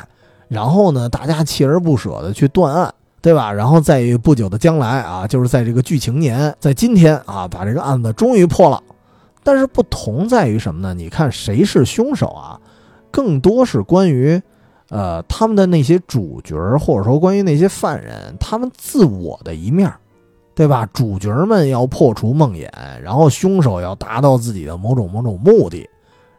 [0.49, 2.93] 然后呢，大家锲而不舍的去断案。
[3.21, 3.51] 对吧？
[3.51, 8.81] 然后在于不久的将来啊，就是在这个剧情年，在今天啊，把这个案子终于破了。
[9.43, 10.93] 但是不同在于什么呢？
[10.93, 12.59] 你看谁是凶手啊？
[13.11, 14.41] 更多是关于，
[14.89, 19.91] 呃，他们的那些主角，或者说关于那些犯人，他们自我的一面，
[20.55, 20.87] 对吧？
[20.93, 22.69] 主角们要破除梦魇，
[23.01, 25.89] 然后凶手要达到自己的某种某种目的，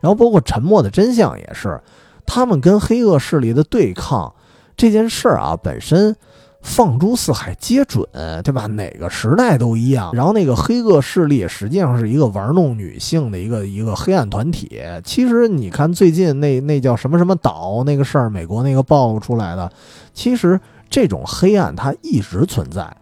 [0.01, 1.79] 然后包括沉默的真相也是，
[2.25, 4.33] 他们跟黑恶势力的对抗
[4.77, 6.17] 这件事儿啊，本身。
[6.63, 8.07] 放诸四海皆准，
[8.45, 8.67] 对吧？
[8.67, 10.11] 哪个时代都一样。
[10.15, 14.81] 然后那个黑恶势力实际上是一个玩弄女性的一个一个黑暗团体。
[15.03, 19.73] 其实你看最近那那叫什么什么岛那个事儿，美国那个爆出来的，
[20.13, 22.95] 其实这种黑暗它一直存在，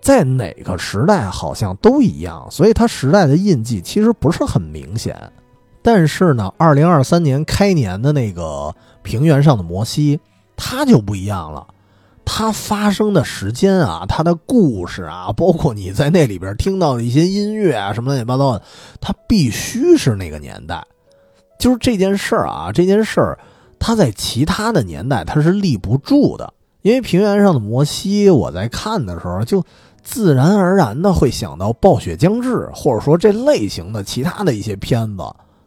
[0.00, 2.46] 在哪个时代好像都一样。
[2.50, 5.16] 所以它时代的印记其实不是很明显。
[5.82, 10.20] 但是呢，二零二三年开年的那个平原上的摩西，
[10.54, 11.66] 它就不一样了。
[12.24, 18.62] 它发生的时间啊，它的故事啊，包括你在那里边听到的一些音乐啊，什么乱七八糟的，
[19.00, 20.84] 它必须是那个年代。
[21.58, 23.38] 就是这件事儿啊，这件事儿，
[23.78, 26.52] 它在其他的年代它是立不住的。
[26.82, 29.62] 因为平原上的摩西，我在看的时候就
[30.02, 35.24] 自然而然的会想到暴雪将至，或者说这类型的其他的一些片子，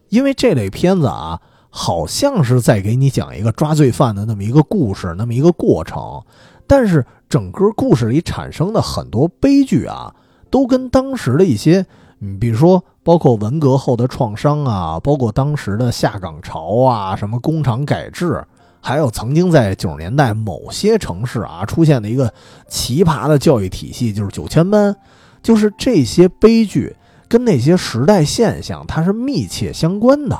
[0.10, 1.40] 因为这类片子啊。
[1.76, 6.22] 好像是在给你讲一个抓罪犯的那么一个故事，那么一个过程，
[6.68, 10.14] 但是整个故事里产生的很多悲剧啊，
[10.52, 11.84] 都跟当时的一些，
[12.20, 18.46] 嗯，比如说包括文革后的创伤啊，包括当时的下岗潮啊，什么工厂改制。
[18.80, 22.32] 还有曾经在九十年代某些城市啊出现的一个
[22.68, 24.96] 奇葩的教育体系，就是九千班，
[25.42, 26.96] 就是这些悲剧
[27.28, 30.38] 跟那些时代现象它是密切相关的，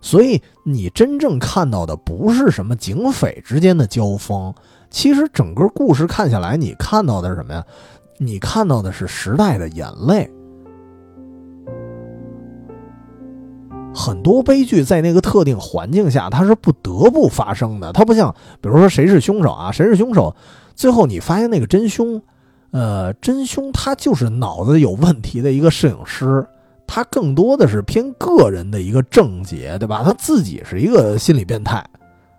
[0.00, 4.54] 所以你真正看到的不是什么警匪之间的交锋，
[4.90, 7.64] 其实整个故事看下来，你看到的是什么呀？
[8.18, 10.30] 你看到的是时代的眼泪。
[13.94, 17.92] 很多悲剧在那个特定环境下，它是不得不发生的。
[17.92, 19.72] 它不像，比如说谁是凶手啊？
[19.72, 20.34] 谁是凶手？
[20.76, 22.22] 最后你发现那个真凶，
[22.70, 26.46] 呃，真凶他就是脑子有问题的一个摄影师，
[26.88, 30.02] 他更多的是偏个人的一个症结，对吧？
[30.04, 31.84] 他自己是一个心理变态。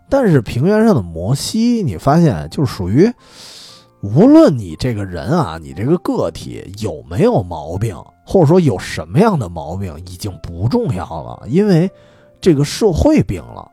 [0.09, 3.09] 但是平原上的摩西，你发现就属于。
[4.01, 11.91] 无论你这个人啊，你这个个体有没有毛病，或者说有什么样的毛病，已经不重要了，因为
[12.39, 13.69] 这个社会病了，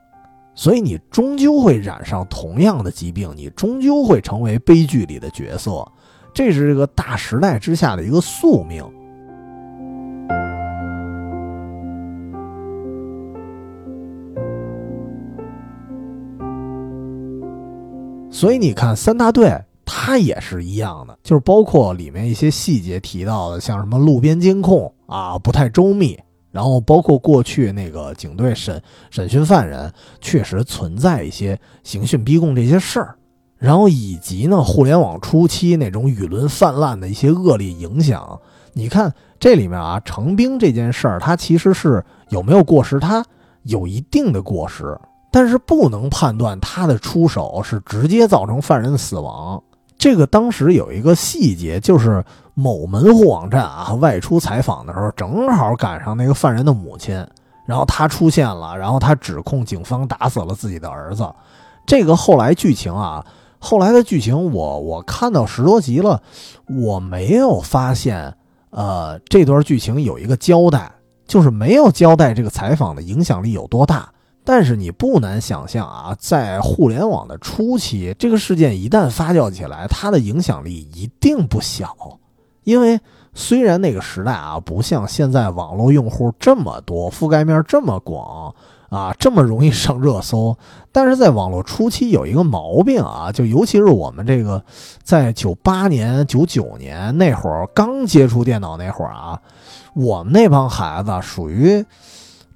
[0.53, 5.87] 所以你终究会染上同样的疾病，你终究会成为悲剧里的角色，
[6.35, 8.85] 这是这个大时代之下的一个宿命。
[18.31, 19.59] 所以你看三大队。
[19.89, 26.19] 它也是一样的，就是包括里面一些细节提到的，像什么路边监控啊不太周密，
[26.51, 33.15] 然后包括过去那个警队审审讯犯人，确实存在一些刑讯逼供这些事儿，
[33.59, 38.41] 然后以及呢互联网初期那种舆论泛滥的一些恶劣影响。
[38.73, 42.99] 你看这里面啊，程兵这件事儿，它其实是有没有过失？
[42.99, 43.25] 它
[43.63, 44.99] 有一定的过失，
[45.37, 49.63] 但是不能判断他的出手是直接造成犯人的死亡。
[49.99, 52.25] 这个当时有一个细节，就是
[52.55, 57.15] 某门户网站啊外出采访的时候，正好赶上那个犯人的母亲，
[57.67, 61.31] 然后他出现了，然后他指控警方打死了自己的儿子。
[61.85, 63.23] 这个后来剧情啊，
[63.59, 66.23] 后来的剧情我我看到十多集了，
[66.67, 68.35] 我没有发现，
[68.71, 70.91] 呃，这段剧情有一个交代，
[71.27, 74.09] 就是没有交代这个采访的影响力有多大。
[74.49, 81.97] 但是你不难想象啊，在互联网的初期，这个事件一旦发酵起来，它的影响力一定不小。
[82.63, 83.01] 因为
[83.35, 88.55] 虽然那个时代啊，不像现在网络用户这么多，覆盖面这么广
[88.89, 90.57] 啊，这么容易上热搜，
[90.93, 94.65] 但是在网络初期有一个毛病啊，就尤其是我们这个
[95.03, 99.41] 在九八年、九九年那会儿刚接触电脑那会儿啊，
[99.95, 101.85] 我们那帮孩子属于。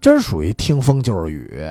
[0.00, 1.70] 真属于听风就是雨，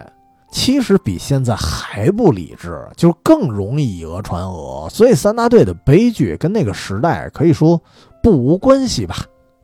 [0.51, 4.88] 其实比现在还不理智，就更容易以讹传讹。
[4.89, 7.82] 所以三大队的悲剧跟那个时代可以说
[8.21, 9.15] 不无关系吧？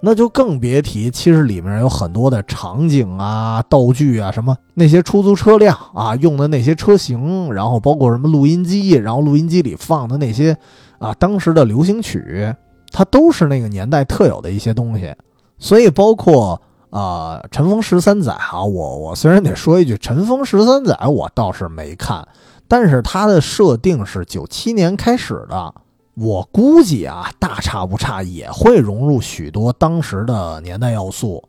[0.01, 10.57] 那就更别提，其实里面有很多的场景啊、道具啊，什么那些出租车辆啊用的那些车型，然后包括什么录音机，然后录音机里放的那些
[10.97, 12.53] 啊当时的流行曲，
[12.91, 15.13] 它都是那个年代特有的一些东西。
[15.59, 16.59] 所以包括。
[16.95, 22.25] 啊，《尘封十三载》啊，我我虽然得说一句，《尘封十三载》我倒是没看，
[22.69, 25.75] 但是它的设定是九七年开始的，
[26.13, 31.43] 我估计啊，大差不差也会融入许多当时的年代要素，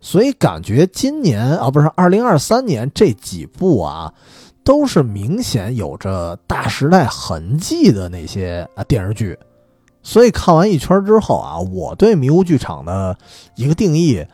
[0.00, 4.14] 所以感觉今年啊，不是二零二三年这几部啊，
[4.62, 9.36] 都是明显有着大时代痕迹的那些啊电视剧，
[10.04, 13.18] 所以看完一圈之后啊，我对迷雾剧场的
[13.56, 14.24] 一个定义。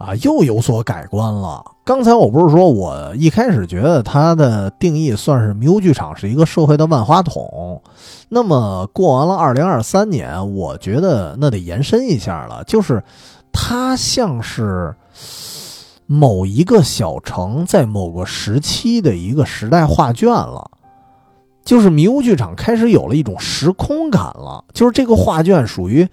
[0.00, 1.62] 啊，又有所改观了。
[1.84, 7.82] 刚才我不是说我一开始觉得它的定义算是迷雾剧场是一个社会的万花筒，
[8.30, 13.04] 那么过完了二零二三年，我觉得那得延伸一下了，就是
[13.52, 14.94] 它像是
[16.06, 20.70] 某一个小城在某个时期的一个时代画卷了，
[21.62, 26.08] 就是迷雾剧场开始有了一种时空感了，就是这个画卷属于，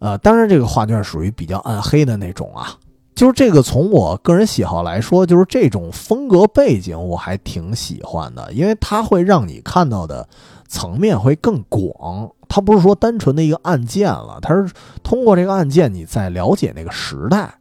[0.00, 2.74] 呃，当然这个画卷属于比较暗黑的那种啊。
[3.20, 10.26] 就是这个，从我个人喜好来说，就是这种风格背景我还挺喜欢的，因为它会让你看到的
[10.68, 12.30] 层面会更广。
[12.48, 17.52] 它不是说单纯的一个案件了，它是通过这个案件你在了解那个时代。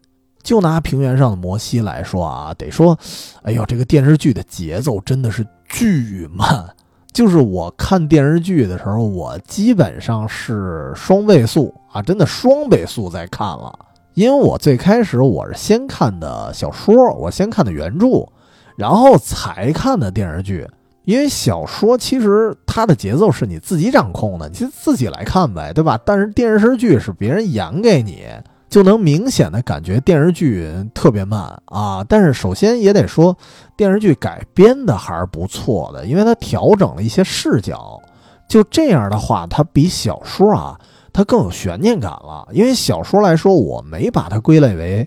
[0.41, 2.97] 就拿平原上的摩西来说啊，得说，
[3.43, 6.66] 哎呦，这个电视剧的节奏真的是巨慢。
[7.12, 13.78] 就是我看电视剧的时候，我基本上是双倍速啊，真的双倍速在看了。
[14.14, 18.28] 因为我最开始我是先看的小说，我先看的原著，
[18.76, 20.68] 然后才看的电视剧。
[21.05, 25.99] 因为小说其实它的节奏是你自己掌控的，你就自己来看呗，对吧？
[26.05, 28.26] 但是电视剧是别人演给你，
[28.70, 32.05] 就能明显的感觉电视剧特别慢啊。
[32.07, 33.36] 但是首先也得说，
[33.76, 37.99] 电视剧改编的还是不错的，因为它调整了一些视角，
[38.47, 40.80] 就这样的话，它比小说啊，
[41.20, 42.47] 它更有悬念感了。
[42.53, 45.05] 因为小说来说，我没把它归类为，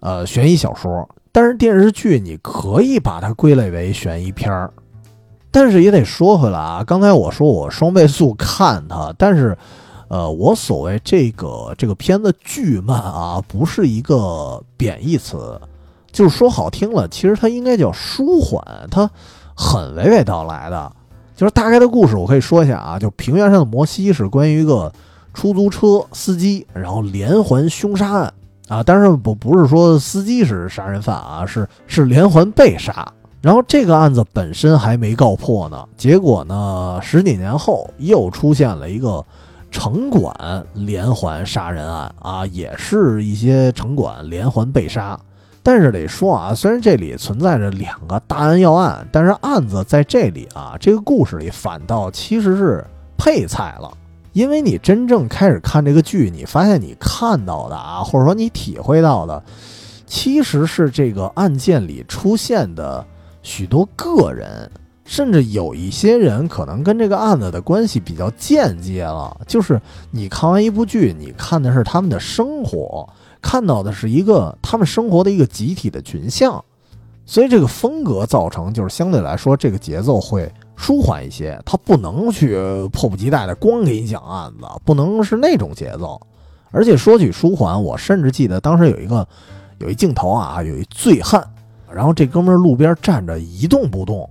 [0.00, 4.70] 呃，悬疑小说，但是电视剧你可以把它归类为悬疑片儿。
[5.50, 9.56] 但是也得说回来啊，刚才我说我双倍速看它，但是，
[10.08, 15.58] 呃，我所谓这个这个片子巨慢啊，不是一个贬义词，
[16.12, 19.10] 就是说好听了，其实它应该叫舒缓，它
[19.54, 20.92] 很娓娓道来的。
[21.34, 24.92] 就是大概的故事，我可以说一下啊，就平原上的摩西是关于一个
[25.34, 28.32] 出租车司机，然后连环凶杀案
[28.68, 33.06] 啊，但是不不是说司机是杀人犯啊，是是连环被杀。
[33.42, 39.22] 然后这个案子本身还没告破呢，结果呢，十几年后又出现了一个
[39.70, 45.18] 城管连环杀人案啊，也是一些城管连环被杀。
[45.62, 52.82] 但是得说啊，虽然这里存在着两个大案要案，但是案子在这里啊，这个故事里反倒其实是
[53.18, 53.90] 配菜了。
[54.34, 59.42] 因为你真正开始看这个剧，你发现你看到的啊，或者说你体会到的，
[60.06, 63.02] 其实是这个案件里出现的。
[63.46, 64.70] 许多个人，
[65.04, 69.38] 甚至有一些人，可能跟这个案子的关系比较间接了。
[69.46, 69.78] 就是
[70.10, 73.06] 你看完一部剧，你看的是他们的生活，
[73.42, 76.64] 看到的是一个他们生活的一个集体的群像，
[77.26, 81.60] 所以这个风格造成就是相对来说这个节奏会舒缓一些。
[81.64, 82.56] 他不能去
[82.92, 86.20] 迫不及待的光给你讲案子，不能是那种节奏。
[86.70, 89.26] 而且说起舒缓，我甚至记得当时有一个
[89.78, 91.42] 有一镜头啊，有一醉汉。
[91.92, 94.28] 然后这哥们儿路边站着一动不动，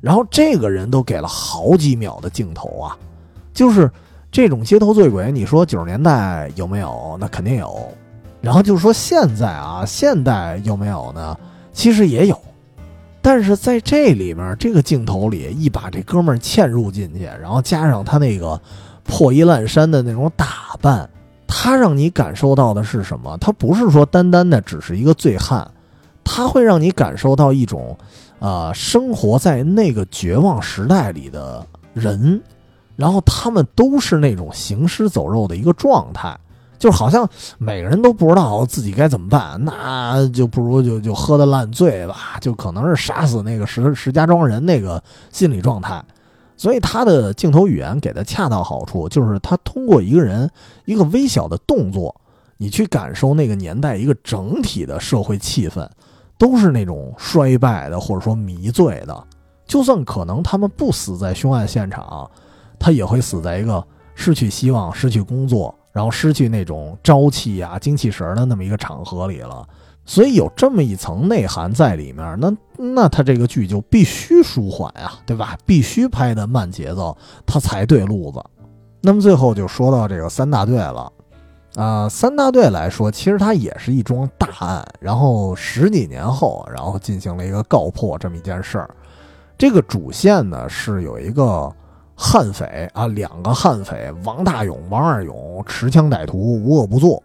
[0.00, 2.96] 然后这个人都给了好几秒的镜头啊，
[3.52, 3.90] 就是
[4.30, 7.16] 这种街头醉鬼，你说九十年代有没有？
[7.20, 7.88] 那肯定有。
[8.40, 11.36] 然后就是说现在啊，现代有没有呢？
[11.72, 12.40] 其实也有，
[13.22, 18.60] 但是在这里面这个镜头里，一把这哥们儿嵌入进去，然后加上他那个
[19.04, 21.08] 破衣烂衫的那种打扮，
[21.46, 23.36] 他让你感受到的是什么？
[23.38, 25.70] 他不是说单单的只是一个醉汉。
[26.22, 27.96] 他会让你感受到一种，
[28.38, 32.40] 呃，生活在那个绝望时代里的人，
[32.94, 36.38] 然后他们都是那种行尸走肉的一个状态，
[36.80, 37.28] 就好像
[37.58, 45.00] 每个人都不知道自己该怎么办，那就不如就就喝的烂醉吧，就可能是杀死那个石石家庄人那个
[45.30, 46.02] 心理状态。
[46.56, 50.50] 所以他的镜头语言给的恰到好处，就是他通过一个人
[50.86, 52.20] 一个微小的动作，
[52.56, 55.88] 你去感受那个年代一个整体的社会气氛。
[56.38, 59.24] 都是那种衰败的，或者说迷醉的。
[59.66, 62.30] 就算可能他们不死在凶案现场，
[62.78, 69.66] 他也会死在一个失去希望、失去工作，然后失去那种朝气呀、精气神的那么一个场合里了。
[70.06, 75.56] 所以有这么一层内涵在里面，那那他这个剧就必须舒缓呀，对吧？
[75.64, 77.16] 必须拍的慢节奏，
[77.46, 78.42] 他才对路子。
[79.02, 81.12] 那么最后就说到这个三大队了。
[81.76, 84.84] 啊，三大队来说，其实它也是一桩大案。
[84.98, 88.90] 然后十几年后，然后进行了一个告破这么一件事儿。
[89.56, 91.72] 这个主线呢是有一个
[92.22, 97.22] 悍匪啊，两个悍匪王大勇、王二勇持枪歹徒，无恶不作。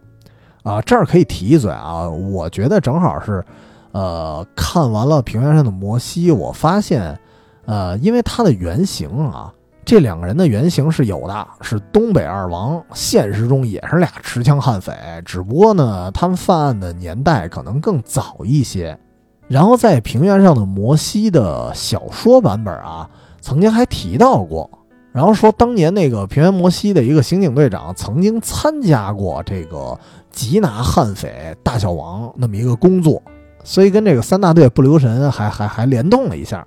[0.62, 3.44] 啊，这儿可以提一嘴啊，我觉得正好是，
[3.92, 7.20] 呃，看完了平原上的摩西，我发现，
[7.66, 9.52] 呃，因为他的原型啊。
[9.84, 14.92] 这两个人的原型是有的，是东北二王，现实中也是俩持枪悍匪，
[15.26, 18.98] 只不过呢，他们犯案的年代可能更早一些。
[19.46, 23.08] 然后在平原上的摩西的小说版本啊，
[23.40, 24.68] 曾经还提到过，
[25.16, 29.98] 然后说当年那个平原摩西的一个刑警队长曾经参加过这个
[30.30, 33.22] 缉拿悍匪大小王那么一个工作，
[33.64, 36.66] 所以跟这个三大队不留神还还还联动了一下。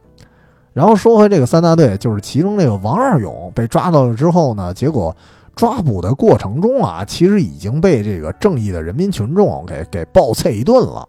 [0.73, 5.15] 然后说回这个三大队，就是其中这个王二勇被抓到了之后呢，结果
[5.55, 11.07] 抓捕的过程中啊，其实已经被这个正义的人民群众给给暴啐一顿了。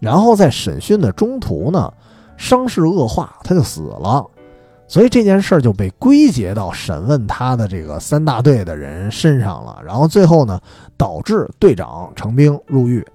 [0.00, 1.92] 然后在审讯的中途呢，
[2.36, 4.26] 伤势恶化，他就死了。
[4.90, 9.78] 所以这件事儿就被归结到审问他的这个三大队的人身上了。
[9.86, 10.60] 然后最后呢，
[10.96, 13.06] 导致队长程兵入狱。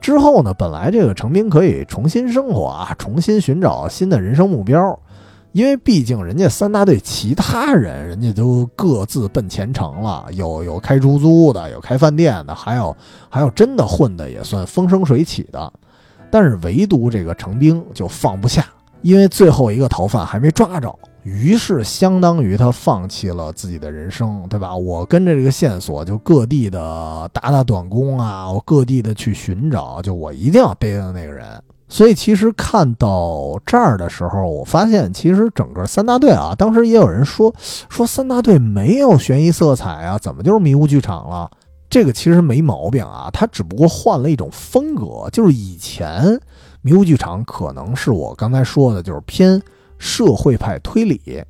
[0.00, 4.96] 之后呢，本来这个程兵可以重新生活啊，重新寻找新的人生目标。
[5.50, 12.96] 因为毕竟人家三大队其他人，人家都各自奔前程了，有有开出租的，有开饭店的，还有
[13.28, 15.72] 还有真的混的也算风生水起的，
[16.30, 18.64] 但是唯独这个程兵就放不下，
[19.02, 24.76] 因为最后一个逃犯还没抓着，于是相当于他放弃了自己的人生，对吧？
[24.76, 31.46] 我跟着这个线索就各地的打打短工啊，我各地的去寻找，就我一定要逮到那个人。
[31.88, 37.52] 所以其实看到这儿的时候，我发现其实整个三大队啊，当时也有人说
[37.88, 41.50] 说三大队没有悬疑色彩啊，怎么就是迷雾剧场了？
[41.88, 46.38] 这个其实没毛病啊，他只不过换了一种风格，就是以前
[46.82, 49.60] 迷雾剧场可能是我刚才说的，就是偏
[49.98, 51.42] 社会派推理，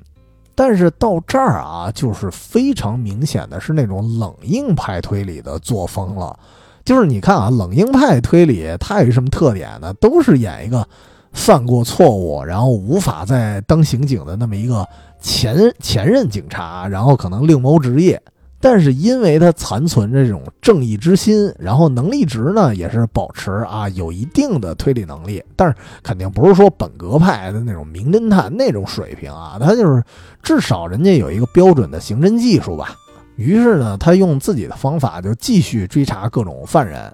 [0.53, 6.37] 但是到这儿啊，就是非常明显的是那种冷硬派推理的作风了。
[6.83, 9.93] 就是你看啊，冷硬派推理它有什么特点呢？
[10.01, 10.85] 都是演一个
[11.31, 14.85] 犯过错误，然后无法再当刑警的那么一个
[15.21, 18.21] 前前任警察，然后可能另谋职业，
[18.61, 30.03] 但是因为他残存着这种正义之心，然后能力值呢也是保持啊有一定的推理能力，但是肯定不是说本格派的那种名侦探那种水平啊，他就是
[30.43, 32.95] 至少人家有一个标准的刑侦技术吧。
[33.35, 37.11] 于是呢，他用自己的方法就继续追查各种犯人，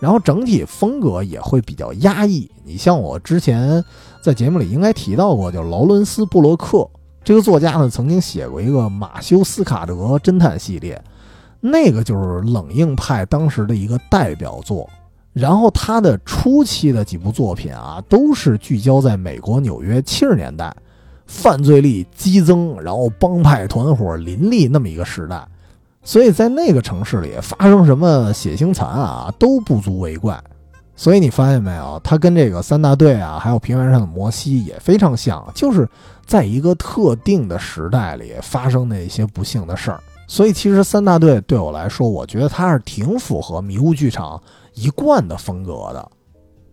[0.00, 2.50] 然后整体风格也会比较压抑。
[2.64, 3.84] 你像我之前
[4.22, 6.88] 在节目里应该提到过，叫劳伦斯·布洛克
[7.26, 11.02] 这个作家呢，曾经写过一个马修斯卡德侦探系列，
[11.60, 14.88] 那个就是冷硬派当时的一个代表作。
[15.32, 20.72] 然后他的初期的几部作品啊，都是聚焦在美国纽约七十年代，
[21.26, 25.44] 犯罪率激增，然后帮派团伙林立那么一个时代。
[26.04, 30.40] 所以在那个城市里发生什么血腥惨案啊都不足为怪，
[30.96, 35.86] 所以你发现没有，他跟这个三大队啊，还有平原上的摩西也非常像，就是
[36.24, 40.00] 在一个特定的时代里发生的一些不幸的事儿。
[40.26, 44.42] 所以其实三大队对我来说，我觉得它是挺符合迷雾剧场
[44.74, 46.10] 一贯的风格的。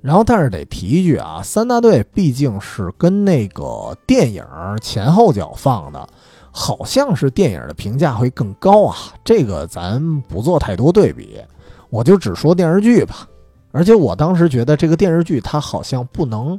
[0.02, 4.44] 然后但是得提一句啊，三大队毕竟是跟那个电影
[4.82, 6.08] 前后脚放的。
[6.56, 11.42] 好像是电影的评价会更高啊，这个咱不做太多对比，
[11.90, 13.28] 我就只说电视剧吧。
[13.74, 16.58] 而且我当时觉得这个电视剧它好像不能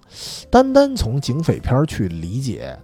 [0.51, 2.77] 单单从警匪片去理解。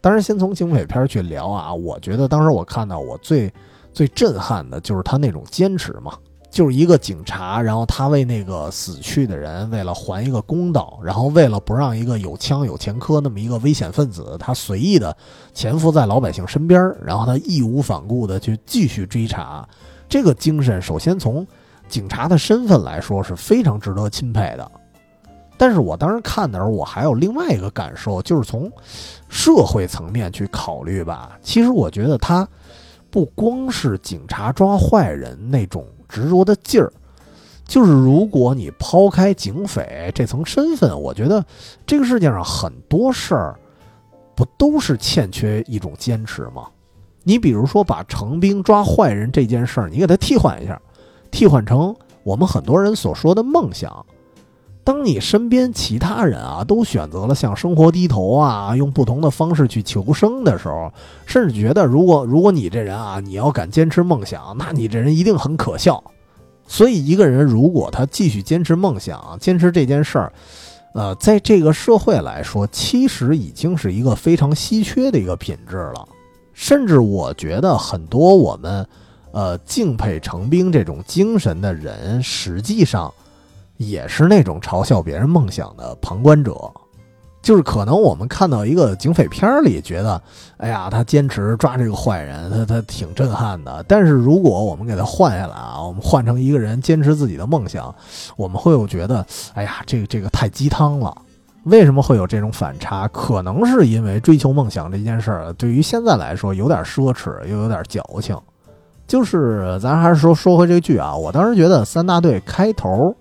[0.00, 3.50] 当然，先从警匪片去聊啊，我觉得当时我看到我最
[3.92, 6.12] 最震撼的就是他那种坚持嘛。
[6.50, 15.16] 就是一个警察，然后他为那个死去的人，为了还一个公道，然后为了不让一个有枪有前科那么一个危险分子，他随意的
[15.54, 19.64] 潜伏在老百姓身边，然后他义无反顾的去继续追查。
[20.08, 21.46] 这个精神，首先从
[21.90, 24.70] 警察的身份来说是非常值得钦佩的。
[25.58, 28.72] 但是我当时看的时候，我还有另外一个感受，就是从
[29.28, 31.36] 社会层面去考虑吧。
[31.42, 32.48] 其实我觉得他
[33.10, 35.84] 不光是警察抓坏人那种。
[36.12, 36.92] 执着的劲儿，
[37.64, 41.44] 就是如果你抛开警匪这层身份，我觉得
[41.86, 43.56] 这个世界上很多事儿，
[44.34, 46.66] 不都是欠缺一种坚持吗？
[47.22, 50.82] 你比如说把成兵抓坏人这件事儿，你给他替换一下，
[51.30, 54.04] 替换成我们很多人所说的梦想。
[54.82, 60.90] 当你身边其他人啊都选择了向生活低头啊，用不同的方式去求生的时候，
[61.26, 66.02] 甚至觉得如果如果你这人啊，你要敢坚持梦想，那你这人一定很可笑。
[66.66, 70.32] 所以，一个人如果他继续坚持梦想，坚持这件事儿，
[70.94, 76.08] 呃，在这个社会来说，其实已经是一个非常稀缺的一个品质了。
[76.54, 78.86] 甚至我觉得很多我们，
[79.32, 83.12] 呃，敬佩成兵这种精神的人，实际上。
[83.76, 86.70] 也是那种嘲笑别人梦想的旁观者，
[87.40, 90.20] 就是可能我们看到一个警匪片里，觉得，
[90.58, 93.82] 哎呀，他坚持抓这个坏人，他他挺震撼的。
[93.88, 97.94] 但是如果我们给他换下来啊，我们换成一个人坚持自己的梦想，
[98.36, 99.24] 我们会有觉得，
[99.54, 101.16] 哎呀，这个这个太鸡汤了。
[101.64, 103.08] 为什么会有这种反差？
[103.08, 108.38] 可能是因为追求梦想这件事儿，对于现在来说有点奢侈，又有点矫情。
[109.10, 113.12] 就是咱还是说说回这个剧啊，我当时觉得三大队开头。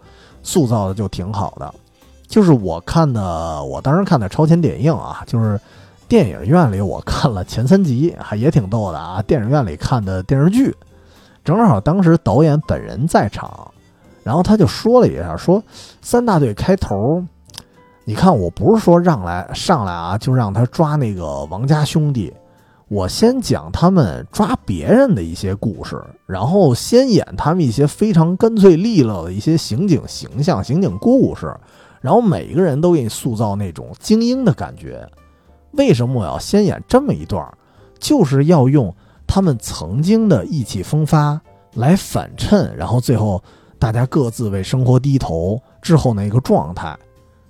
[0.42, 1.72] 塑造的就挺好的，
[2.26, 5.60] 就是我看的，我当时看的超前点映啊，就是
[6.08, 9.22] 电影院里我看了前三集，还也挺逗的啊。
[9.24, 10.74] 电影院里看的电视剧，
[11.44, 13.70] 正好当时导演本人在场，
[14.24, 15.62] 然后他就说了一下，说
[16.02, 17.22] 三大队开头，
[18.06, 22.34] 你看我不是说让来上来啊，就让他抓那个王家兄弟。
[22.90, 31.56] 我先讲他们抓别人的一些故事，然后先演他们一些非常干脆利落的一些刑警形象、刑警故事，
[32.02, 35.08] 然后每一个人都给你塑造那种精英的感觉。
[35.74, 37.48] 为什么我要先演这么一段？
[38.00, 38.92] 就是要用
[39.28, 41.40] 他们曾经的意气风发
[41.76, 43.44] 来反衬，然后最后
[43.78, 46.98] 大家各自为生活低头之后那个状态。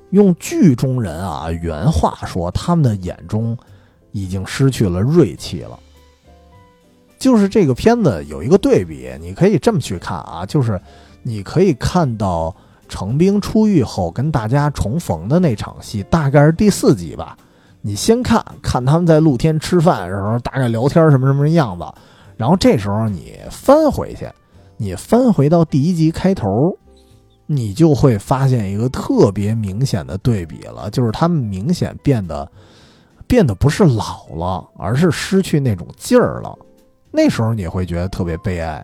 [0.10, 3.58] 用剧中人啊原话说，他们的眼中
[4.12, 5.80] 已经失去了锐气了。
[7.18, 10.80] 就是这个片子有一个对比，你可以这么去看啊，就是
[11.22, 12.56] 你可以看到
[12.88, 17.38] 程兵出狱后跟大家重逢的那场戏，大概是第四集吧。
[17.82, 21.86] 你先看看他们在露天吃饭的时候，大概聊天什么什么样子，
[22.38, 24.28] 然后这时候你翻回去，
[24.78, 26.78] 你翻回到第一集开头，
[27.46, 32.50] 你就会发现一个特别明显的对比了，就是他们明显变得
[33.30, 36.58] 变得不是老了，而是失去那种劲儿了。
[37.12, 38.84] 那时候你会觉得特别悲哀，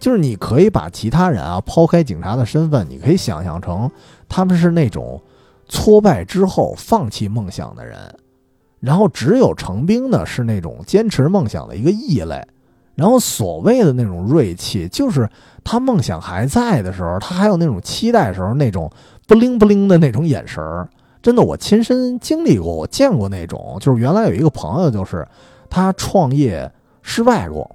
[0.00, 3.88] 就是你可以把其他人啊抛开警察的身份，你可以想象成
[4.28, 5.22] 他们是那种
[5.68, 7.96] 挫败之后放弃梦想的人，
[8.80, 12.44] 然后只有成兵的是那种坚持梦想的一个异类，
[12.96, 15.28] 然后所谓的那种锐气，就是
[15.62, 18.90] 他梦想还在的时候，他还有那种期待时候那种
[19.28, 20.88] 不灵不灵的那种眼神儿，
[21.22, 25.26] 真的我亲身经历过，我见过那种，就是原来有一个朋友，就是
[25.70, 26.70] 他创业。
[27.04, 27.68] 失败过，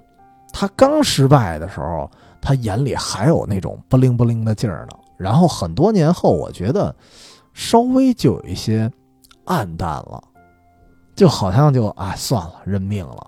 [0.54, 4.96] 他刚失败的时候，他眼里还有那种不灵不灵的劲儿呢。
[5.18, 6.96] 然后很多年后，我觉得
[7.52, 8.90] 稍微就有一些
[9.44, 10.18] 暗淡了，
[11.14, 13.26] 就好像就啊算了，认命了。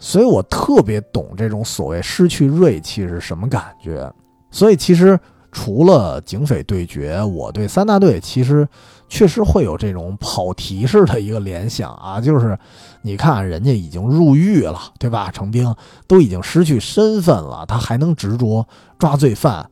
[0.00, 4.12] 所以我特别懂这种所谓失去锐气是什么感觉。
[4.50, 5.16] 所以其实
[5.52, 8.66] 除了警匪对决，我对三大队其实。
[9.08, 12.58] 确实会有这种跑题式的一个联想啊， 就是
[13.02, 15.30] 你看人家已经入狱了，对吧？
[15.30, 15.74] 程兵
[16.06, 18.66] 都已经失去身份了，他还能执着
[18.98, 19.68] 抓罪犯，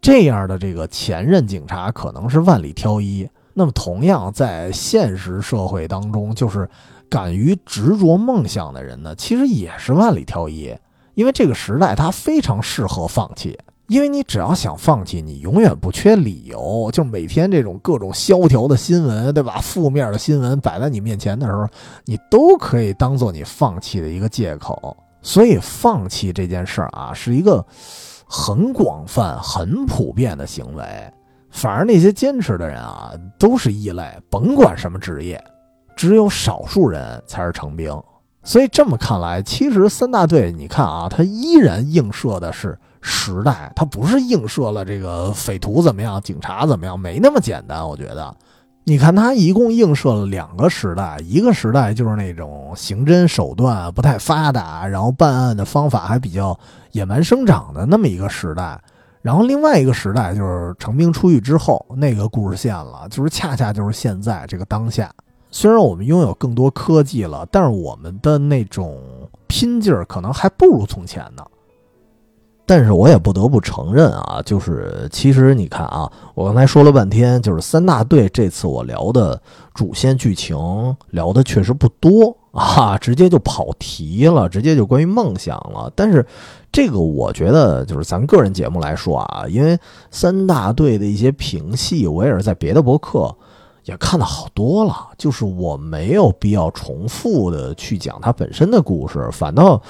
[0.00, 3.28] 这样的这个前任警察可能是万里挑一。
[3.54, 6.68] 那么同样在现实社会当中，就是
[7.10, 10.72] 敢于执着梦想的人呢，其实也是万里挑一，
[11.14, 13.58] 因为这个时代他非常适合放弃。
[13.88, 16.90] 因为你只要想放弃，你永远不缺理由。
[16.92, 19.58] 就每天这种各种萧条的新闻，对吧？
[19.62, 21.66] 负面的新闻摆在你面前的时候，
[22.04, 24.94] 你都可以当做你放弃的一个借口。
[25.22, 27.64] 所以，放弃这件事儿啊，是一个
[28.26, 30.84] 很广泛、很普遍的行为。
[31.50, 35.42] 反而那些坚持的人啊，都是异类，甭管什么职业，
[35.96, 37.90] 只有少数人才是成兵。
[38.44, 42.78] 所以这么看来，其实三大队，你看啊，它依然映射的是。
[43.00, 47.86] 时代，它不是映射了这个匪徒怎么样，警察怎么样，没那么简单。
[47.86, 48.34] 我觉得，
[48.84, 56.58] 你看它一共映射了两个时代，一个时代就是那种刑侦手段不太发达，然后办案的方法还比较
[56.92, 58.80] 野蛮生长的那么一个时代，
[59.22, 65.10] 然后另外一个时代就是成兵出狱之后那个故事线了，就是恰恰就是现在这个当下。
[65.50, 69.00] 虽然我们拥有更多科技了，但是我们的那种
[69.46, 71.42] 拼劲儿可能还不如从前呢。
[72.68, 79.40] 但是我也不得不承认啊，就是其实你看啊，我刚才说了半天，就是三大队这次我聊的
[79.72, 80.54] 主线剧情
[81.08, 85.90] 聊的确实不多啊， 直接就跑题了，直接就关于梦想了。
[85.96, 86.26] 但是
[86.70, 89.78] 这个我觉得就是咱个人节目来说啊，因为
[90.10, 93.34] 三大队的一些评戏，我也是在别的博客
[93.84, 99.80] 也看的好多了，就是我没有必要重复的去讲它本身的故事，反倒。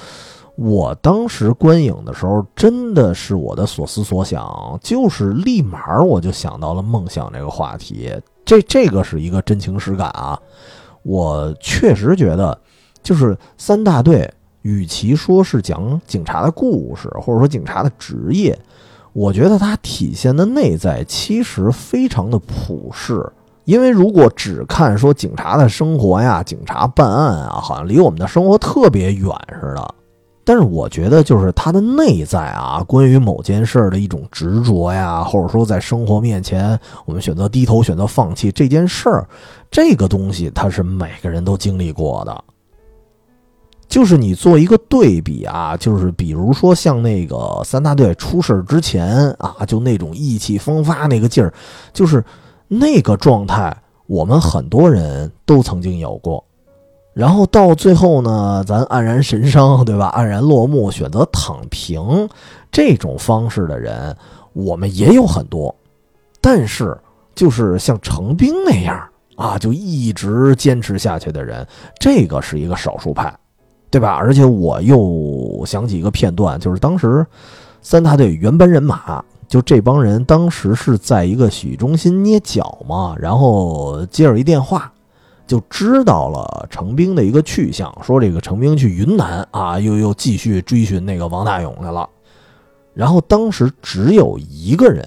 [0.61, 8.13] 我当时观影的时候，真的是我的所思所想，就是立马我就想到了梦想这个话题。
[8.43, 10.37] 这这个是一个真情实感啊！
[11.03, 12.59] 我确实觉得，
[13.01, 14.29] 就是三大队，
[14.63, 18.59] 与其说是讲警察的故事，或者说警察的职业，
[19.13, 23.25] 我觉得它体现的内在其实非常的普世。
[23.63, 29.31] 因为如果只看说警察的生活呀，警察办案啊，好像离我们的生活特别远
[29.61, 29.95] 似的。
[30.49, 36.75] 但是我觉得，就是他的内在啊，关于某件事的一种执着呀，或者说在生活面前，
[37.05, 39.29] 我们选择低头、选择放弃这件事儿，
[39.69, 42.43] 这个东西，它是每个人都经历过的。
[43.87, 51.53] 就是你做一个对比啊，就是比如说像那个三大队出事之前啊，就那种意气风发那个劲儿，
[51.93, 52.25] 就是
[52.67, 53.71] 那个状态，
[54.07, 56.43] 我们很多人都曾经有过。
[57.19, 60.09] 然后到最后呢，咱黯然神伤， 对吧？
[60.15, 62.29] 黯然落幕，选择躺平
[62.71, 64.15] 这种方式的人，
[64.53, 65.75] 我们也有很多。
[66.39, 66.97] 但是，
[67.35, 68.97] 就是像程兵那样
[69.35, 71.67] 啊，就一直坚持下去的人，
[71.99, 73.37] 这个是一个少数派，
[73.91, 74.13] 对吧？
[74.13, 77.27] 而且我又想起一个片段，就是当时
[77.81, 84.89] 三大队原班人马，就这帮人当时是在一个洗浴中心捏脚嘛，然后接着一电话。
[85.49, 92.07] 就知道了程兵的一个去向，说这个程兵去云南啊，又又继续追寻那个王大勇去了。
[92.93, 95.03] 然后当时只有一个人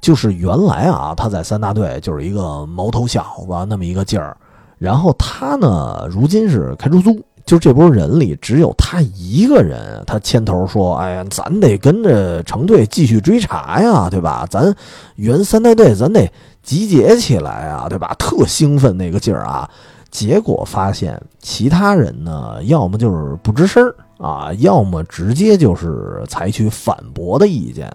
[0.00, 4.36] 就是原来啊，他在三大队就是一个毛头小子那么一个劲儿，
[4.78, 7.16] 然后他呢，如今是开出租，
[7.46, 14.44] 就这波人里只有他一个人，他牵头说：“哎呀，咱得跟着成队继续追查呀，对吧？
[14.50, 14.74] 咱
[15.14, 16.28] 原三大队，咱得
[16.64, 18.12] 集结起来啊，对吧？
[18.18, 19.70] 特兴奋那个劲儿啊。”
[20.10, 27.92] 结果发现其他人呢，要么就是不吱声儿啊，要么直接就是采取反驳的意见，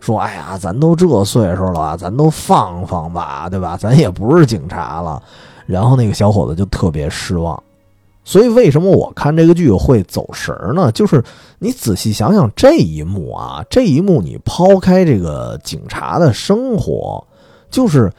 [0.00, 3.76] 说：“哎呀，咱都这岁数了，咱都放放吧，对吧？
[3.76, 5.22] 咱也不是警察了。”
[5.64, 7.62] 然后那个小伙子就特别失望。
[8.24, 10.90] 所以为什么我看这个剧会走神呢？
[10.90, 11.22] 就是
[11.60, 17.24] 你仔细想想这一幕啊，这一幕你抛开这个警察的生活，
[17.70, 18.10] 就是。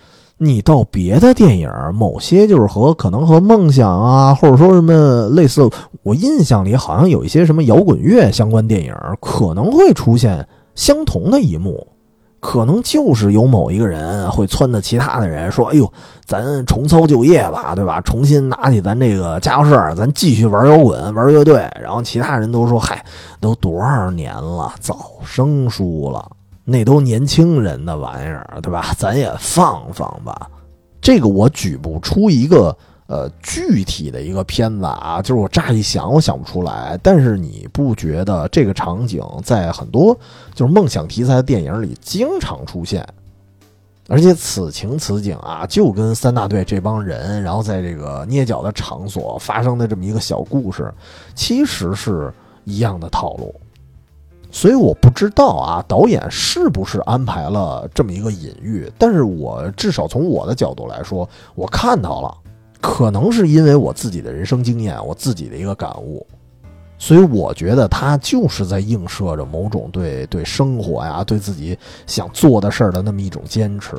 [0.44, 5.70] 你到别的电影，某些就是和可能和梦想啊，或者说什么类似，
[6.02, 11.86] 我印象里好像有一些什么摇滚乐相关电影，可能会出现相同的一幕，
[12.40, 15.94] 可能就是有某一个人会撺掇其他的人说：“哎呦，
[16.26, 18.02] 咱重操旧业吧，对吧？
[18.02, 23.06] 重新拿起咱这个家伙事儿，咱继续玩摇滚、玩乐队。”然后其他人都说：“嗨，
[23.40, 26.28] 都多少年了，早生疏了。”
[26.64, 28.94] 那都年轻人的玩意儿，对吧？
[28.98, 30.50] 咱也放放吧。
[31.02, 32.76] 这个我举不出一个
[33.08, 37.00] 呃具体的一个片子啊，就是我乍一想我想不出来。
[37.02, 40.18] 但是你不觉得这个场景在很多
[40.54, 43.08] 就是梦想题材的电影里经常出现？
[44.08, 50.94] 而且此情此景啊，就跟三大队这帮人，然后在这个捏脚的场所发生的这么一个小故事，
[51.34, 52.34] 其实是
[52.66, 53.56] 一样的套路。
[54.54, 58.92] 所以我不知道啊，导演是不是安排了这么一个隐喻？
[58.98, 62.38] 但是我至少从我的角度来说，我看到了，
[62.82, 66.28] 可能是因为我自己的人生经验，我自己的一个感悟，
[66.98, 73.96] 所以我觉得他就是在映射着某种对对生活呀，对自己想做的事儿的那么一种坚持。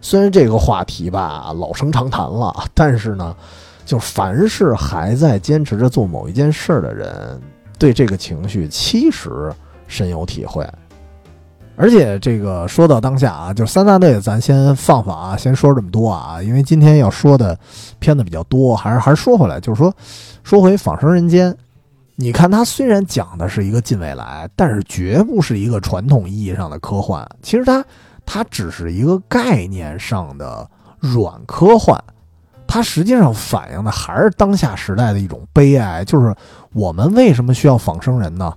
[0.00, 3.34] 虽然这个话题吧老生常谈了，但是呢，
[3.86, 7.40] 就凡是还在坚持着做某一件事儿的人，
[7.78, 9.52] 对这个情绪其实。
[9.94, 10.68] 深有体会，
[11.76, 17.56] 而且这个说到当下啊，就三大队，咱先放放啊，先说这么多啊，因为今天要说的
[18.00, 19.94] 片子比较多，还是还是说回来，就是说
[20.42, 21.52] 说回《仿生人间》，
[22.16, 27.84] 你看它虽然讲的是一个近未来，但是绝不是一个传统意义上的科幻，其实它
[28.26, 30.68] 它只是一个概念上的
[30.98, 31.96] 软科幻，
[32.66, 36.34] 它实际上反映的还是当下时代的一种悲哀，就是
[36.72, 38.52] 我们为什么需要仿生人呢？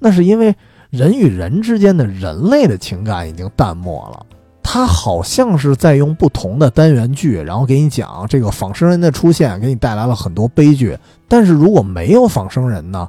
[0.00, 0.52] 那是因为。
[0.90, 4.26] 人与人之间的人类的情感已经淡漠了，
[4.60, 10.98] 他好像是在用不同的单元剧，然后给你讲这个仿生人的出现给你带来了很多悲剧。
[11.28, 13.08] 但是如果没有仿生人呢，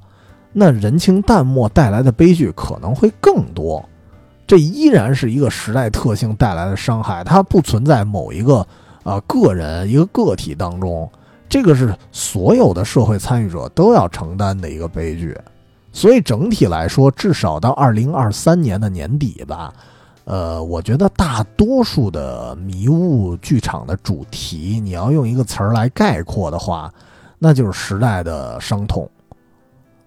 [0.54, 3.84] 那人情淡漠带来的悲剧可能会更多。
[4.46, 8.66] 这依然是一个时代特性带来的伤害，它不存在某一个
[9.02, 11.10] 啊个人一个个体当中，
[11.50, 15.36] 这个是所有的社会参与者都要承担的一个悲剧。
[15.94, 19.74] 所以整体来说，至少到二零二三年的年底吧，
[20.24, 26.89] 呃，我觉得大多数的迷雾剧场的主题，你要用一个词儿来概括的话，
[27.38, 29.08] 那就是时代的伤痛。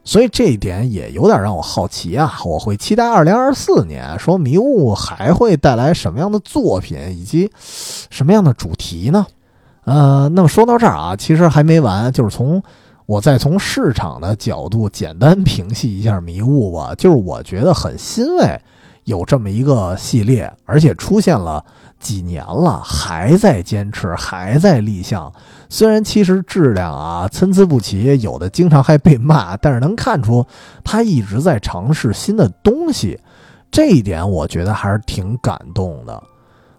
[0.05, 2.33] 所以这一点也有点让我好奇啊！
[2.47, 7.51] 我会期待二零二四年，说迷雾还会带来什么样的作品以及
[8.09, 9.27] 什么样的主题呢？
[9.85, 12.63] 呃，那么说到这儿啊，其实还没完，就是从。
[13.07, 18.59] 我再从市场的角度简单平息一下迷雾吧，就是我觉得很欣慰，
[19.05, 21.63] 有这么一个系列，而且出现了
[22.01, 25.31] 几年了，还在坚持，还在立项。
[25.69, 30.47] 虽然其实质量啊参差不齐，有的经常还被骂，但是能看出
[30.83, 33.21] 他一直在尝试新的东西，
[33.71, 36.23] 这一点我觉得还是挺感动的。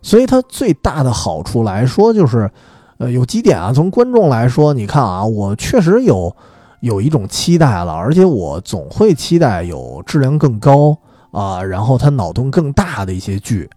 [0.01, 2.49] 所以它最大的好处来说就是。
[2.97, 6.33] 呃，有几点啊，从观众来说，你看啊，我确实有
[6.79, 10.97] 有一种期待了，而且我总会期待有质量更高
[11.31, 13.69] 啊，然后它脑洞更大的一些剧，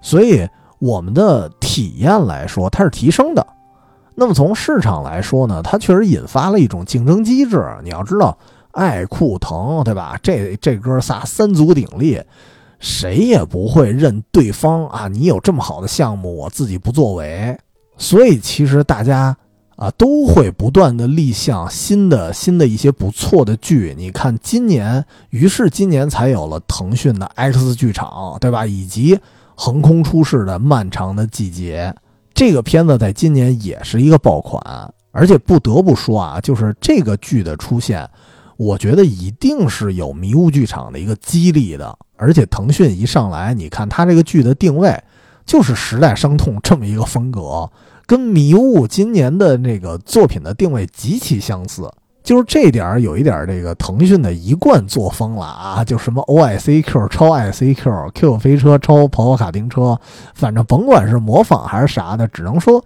[0.00, 0.48] 所以
[0.78, 3.44] 我们的体验来说，它是提升的。
[4.14, 7.64] 那么从市场来说呢，它确实引发了一种竞争机制。
[7.82, 8.36] 你要知道，
[8.72, 10.16] 爱酷腾，对吧？
[10.22, 12.22] 这这哥仨三足鼎立，
[12.78, 15.08] 谁也不会认对方啊。
[15.08, 17.58] 你有这么好的项目，我自己不作为。
[18.02, 19.36] 所以其实大家
[19.76, 23.94] 啊都会不断的立项新的新的一些不错的剧。
[23.96, 28.66] 你看今年，于是今年才有了腾讯的 X 剧场，对吧？
[28.66, 29.16] 以及
[29.54, 31.94] 横空出世的漫长的季节，
[32.34, 34.60] 这个片子在今年也是一个爆款。
[35.12, 38.10] 而且不得不说啊，就是这个剧的出现，
[38.56, 41.96] 我觉得一定是有迷雾剧场的一个激励的。
[42.16, 45.00] 而且腾讯一上来，你看它这个剧的定位。
[45.44, 47.68] 就是时代伤痛这么一个风格，
[48.06, 51.90] 跟迷雾今年的那个作品的定位极其相似。
[52.22, 59.98] 就是这点儿有一点这个腾讯的一贯作风了啊，就什么 O I C Q 超 I C Q，Q 飞车超跑跑卡丁车，
[60.32, 62.84] 反正甭管是模仿还是啥的，只能说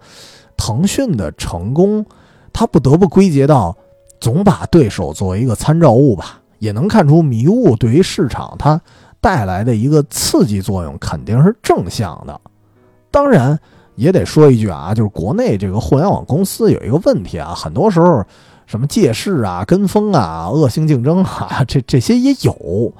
[0.57, 2.03] 腾讯的成功，
[2.51, 3.77] 它不得不归结到
[4.19, 6.41] 总把对手作为一个参照物吧。
[6.57, 8.81] 也能看出迷雾对于市场它
[9.21, 12.41] 带来的一个刺激作用肯定是正向的。
[13.11, 13.59] 当然
[13.97, 18.23] 也得说一句啊，就是国内这个互联网公司有一个问题啊，很多时候。
[18.67, 22.93] 什么借势啊、跟风啊、恶性竞争啊，这这些也有。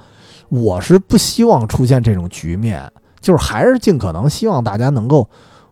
[0.48, 2.90] 我是不希望出现这种局面，
[3.20, 5.30] 就是还是尽可能希望大家能够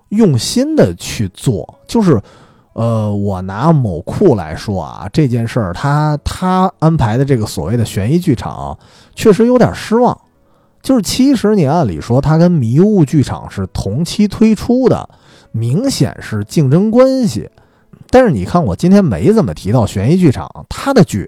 [0.09, 1.73] 用心的去做。
[1.87, 2.21] 就是，
[2.73, 8.77] 呃，我拿某库来说啊，这件事儿他他安排的这个所谓的悬疑剧场，
[9.15, 10.19] 确实有点失望。
[10.85, 15.09] 就是其实你按理说，它跟迷雾剧场是同期推出的，
[15.51, 17.49] 明显是竞争关系。
[18.11, 21.27] 但是你看，我今天没怎么提到悬疑剧场，它的剧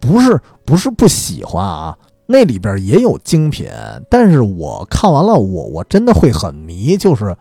[0.00, 1.96] 不是不是不喜欢啊，
[2.26, 3.68] 那里边也有精品。
[4.10, 7.36] 但是我看完了，我我真的会很迷，就是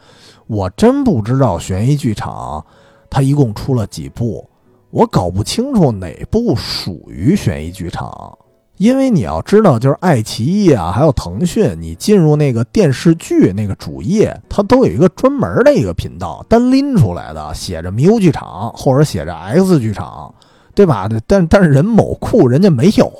[0.46, 2.64] 我真不知道悬疑剧场
[3.10, 4.48] 它一共出了几部，
[4.92, 8.38] 我搞不清楚哪部属于悬疑剧场。
[8.78, 20.34] 因为你要知道，就是爱奇艺啊，还有腾讯，你进入那个电视剧那个主页，它都有一个专门的一个频道，单拎出来的，写着迷雾剧场或者写着 X 剧场，
[20.76, 21.10] 对吧？
[21.26, 23.12] 但但是人某库人家没有，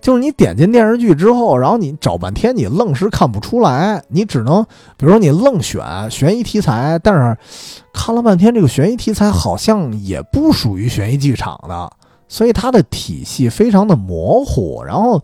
[0.00, 4.64] 就是你点进电视剧之后，然后你找半天，你愣是看不出来，你只能
[4.96, 7.36] 比如说你愣选悬疑题材，但是
[7.92, 11.92] 看了半天，这个悬疑题材好像也不属于悬疑剧场的。
[12.34, 15.22] 所以它的体系非常的模糊，然后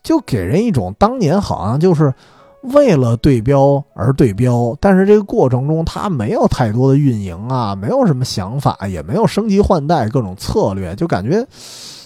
[0.00, 2.14] 就给人一种当年好像就是
[2.62, 11.44] 为了对标而对标，但是这个过程中它没有太多的运营啊，没有什么想法，也没有升级换代各种策略，就感觉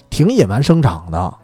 [0.08, 1.34] 挺野蛮生长的。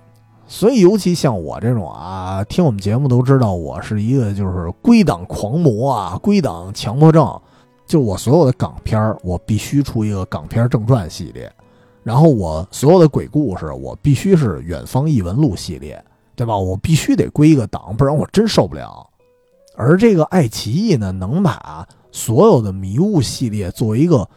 [0.46, 7.38] 所以尤其像我这种啊，听我们节目都知道，我是一个就是归档狂魔啊，归档强迫症，
[7.86, 11.52] 就我所有的港片儿我必须出一个港片正传系列。
[12.02, 16.56] 然后我所有的鬼故事，我必须是远方异闻录系列，对吧？
[16.56, 19.08] 我必须得归一个档，不然我真受不了。
[19.76, 24.28] 而这个爱奇艺呢，能把所有的迷雾系列作为一个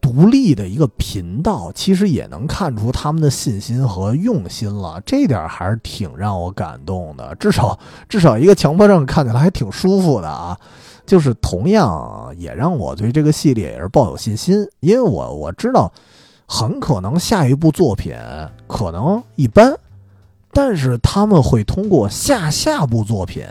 [0.00, 5.00] 独立的一个频道，其实也能看出他们的信心和用心了。
[5.06, 7.34] 这点还是挺让我感动的。
[7.36, 10.58] 至少 至少一个强迫症看起来还挺舒服的啊。
[11.04, 15.92] 就是同样也让我对这个系列也是抱有信心，因为我我知道。
[16.52, 18.14] 很可能下一部作品
[18.66, 19.74] 可能一般，
[20.52, 23.42] 但是他们会通过下下部作品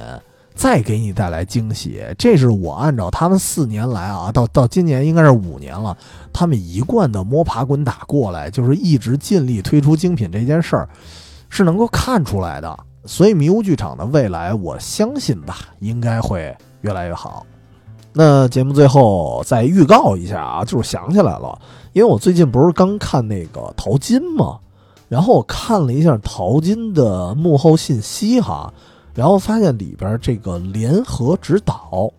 [0.53, 1.99] 再给你带来惊喜。
[2.15, 5.97] 这是我按照他们四年来啊，到到今年应该是五年了，
[6.31, 10.87] 他们一贯的摸爬滚打过来，就是一直尽力推出精品这件事儿，
[11.49, 12.77] 是能够看出来的。
[13.05, 17.43] 所以迷雾剧场的未来，我相信吧，应该会越来越好。
[18.13, 21.59] 那节目最后再预告一下啊，就是想起来了。
[21.93, 24.57] 因为我最近不是刚看那个淘金嘛，
[25.09, 28.73] 然后我看了一下淘金的幕后信息哈，
[29.13, 32.09] 然后发现里边这个联合指导，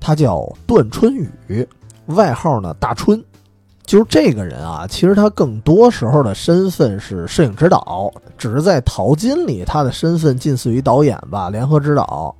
[0.00, 1.68] 他叫段春雨，
[2.06, 3.22] 外号呢大春，
[3.84, 12.34] 就是这个人啊，其实他更多时候的身份是摄影指导，只是在淘金里他的身份近似于导演吧，联合指导。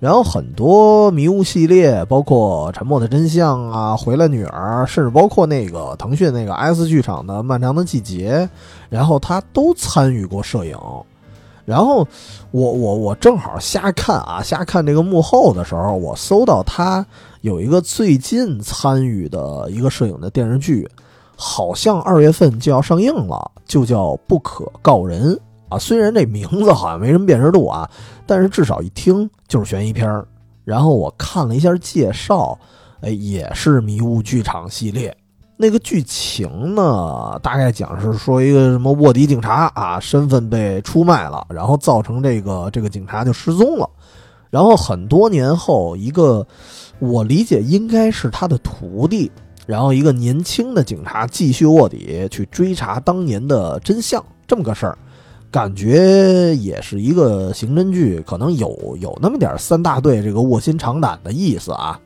[0.00, 8.38] 然后很多迷雾系列，包括《沉默的真相》啊，《回来女儿》，甚至包括那个腾讯那个 S 剧场的《漫长的季节》，
[8.88, 10.74] 然后他都参与过摄影。
[11.66, 11.98] 然后
[12.50, 17.04] 我我我正好瞎看啊，瞎看这个幕后的时候，我搜到他
[17.42, 20.88] 有一个最近参与的一个摄影的电视剧，
[21.36, 25.34] 好像二月份就要上映了，就叫《不可告人》。
[25.70, 27.88] 啊，虽然这名字好像没什么辨识度啊，
[28.26, 30.26] 但是至少一听就是悬疑片儿。
[30.64, 32.58] 然后我看了一下介绍，
[33.00, 35.16] 哎，也是迷雾剧场系列。
[35.56, 43.88] 那个剧情呢，大概讲是说一个什么卧底警察啊，身份被出卖了，然后造成这个这个警察就失踪了。
[44.48, 46.46] 然后很多年后，一个
[46.98, 49.30] 我理解应该是他的徒弟，
[49.66, 54.96] 然后一个年轻的警察继续卧底去追查当年的真相，这么个事儿。
[55.50, 61.98] 感觉也是一个刑侦剧，可能有有那么点三大队这个卧薪尝胆的意思啊。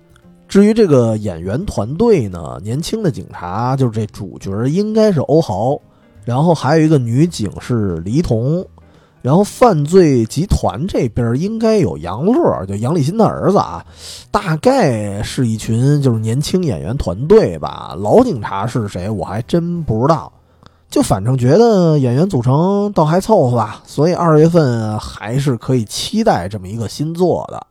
[0.49, 5.79] 至于这个演员团队呢，年轻的警察就是这主角应该是欧豪，
[6.25, 8.65] 然后还有一个女警是黎童，
[9.21, 13.85] 然后犯罪集团这边应该有杨乐，就杨立新的儿子啊，
[14.31, 17.95] 大概是一群就是年轻演员团队吧。
[17.99, 20.33] 老警察是谁，我还真不知道。
[20.89, 27.67] 就反正觉得演员组成倒还凑合吧，所以二月份还是可以期待这么一个新作的。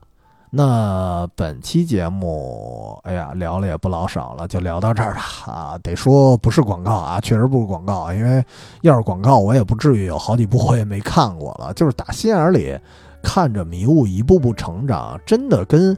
[0.55, 5.79] 那本期节目，哎呀，聊了也不老少了，就聊到这儿了啊。
[5.81, 8.43] 得说不是广告啊，确实不是广告，因为
[8.81, 11.73] 要是广告，我也不至于有好几部我也没看过了。
[11.73, 12.77] 就是打心眼里
[13.23, 15.97] 看着迷雾一步步成长，真的跟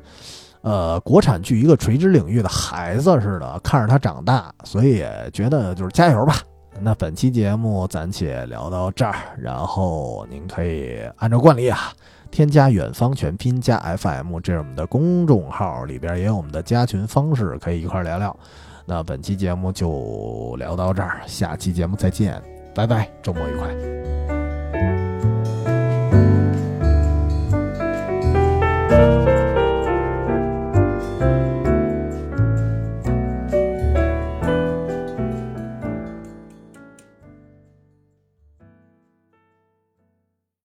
[0.62, 6.36] 呃国产剧一个垂直领域的孩子似的，看着他长大，所以也觉得就是加油吧。
[6.82, 11.94] 那本期节目暂且聊到这儿，然后您可以按照惯例啊。
[12.32, 18.38] 添加远方全拼加 FM，这是我们的公众号，里边也有我们的加群方式，可以一块聊聊。
[18.86, 22.42] 那本期节目就聊到这儿，下期节目再见，
[22.74, 24.35] 拜拜，周末愉快。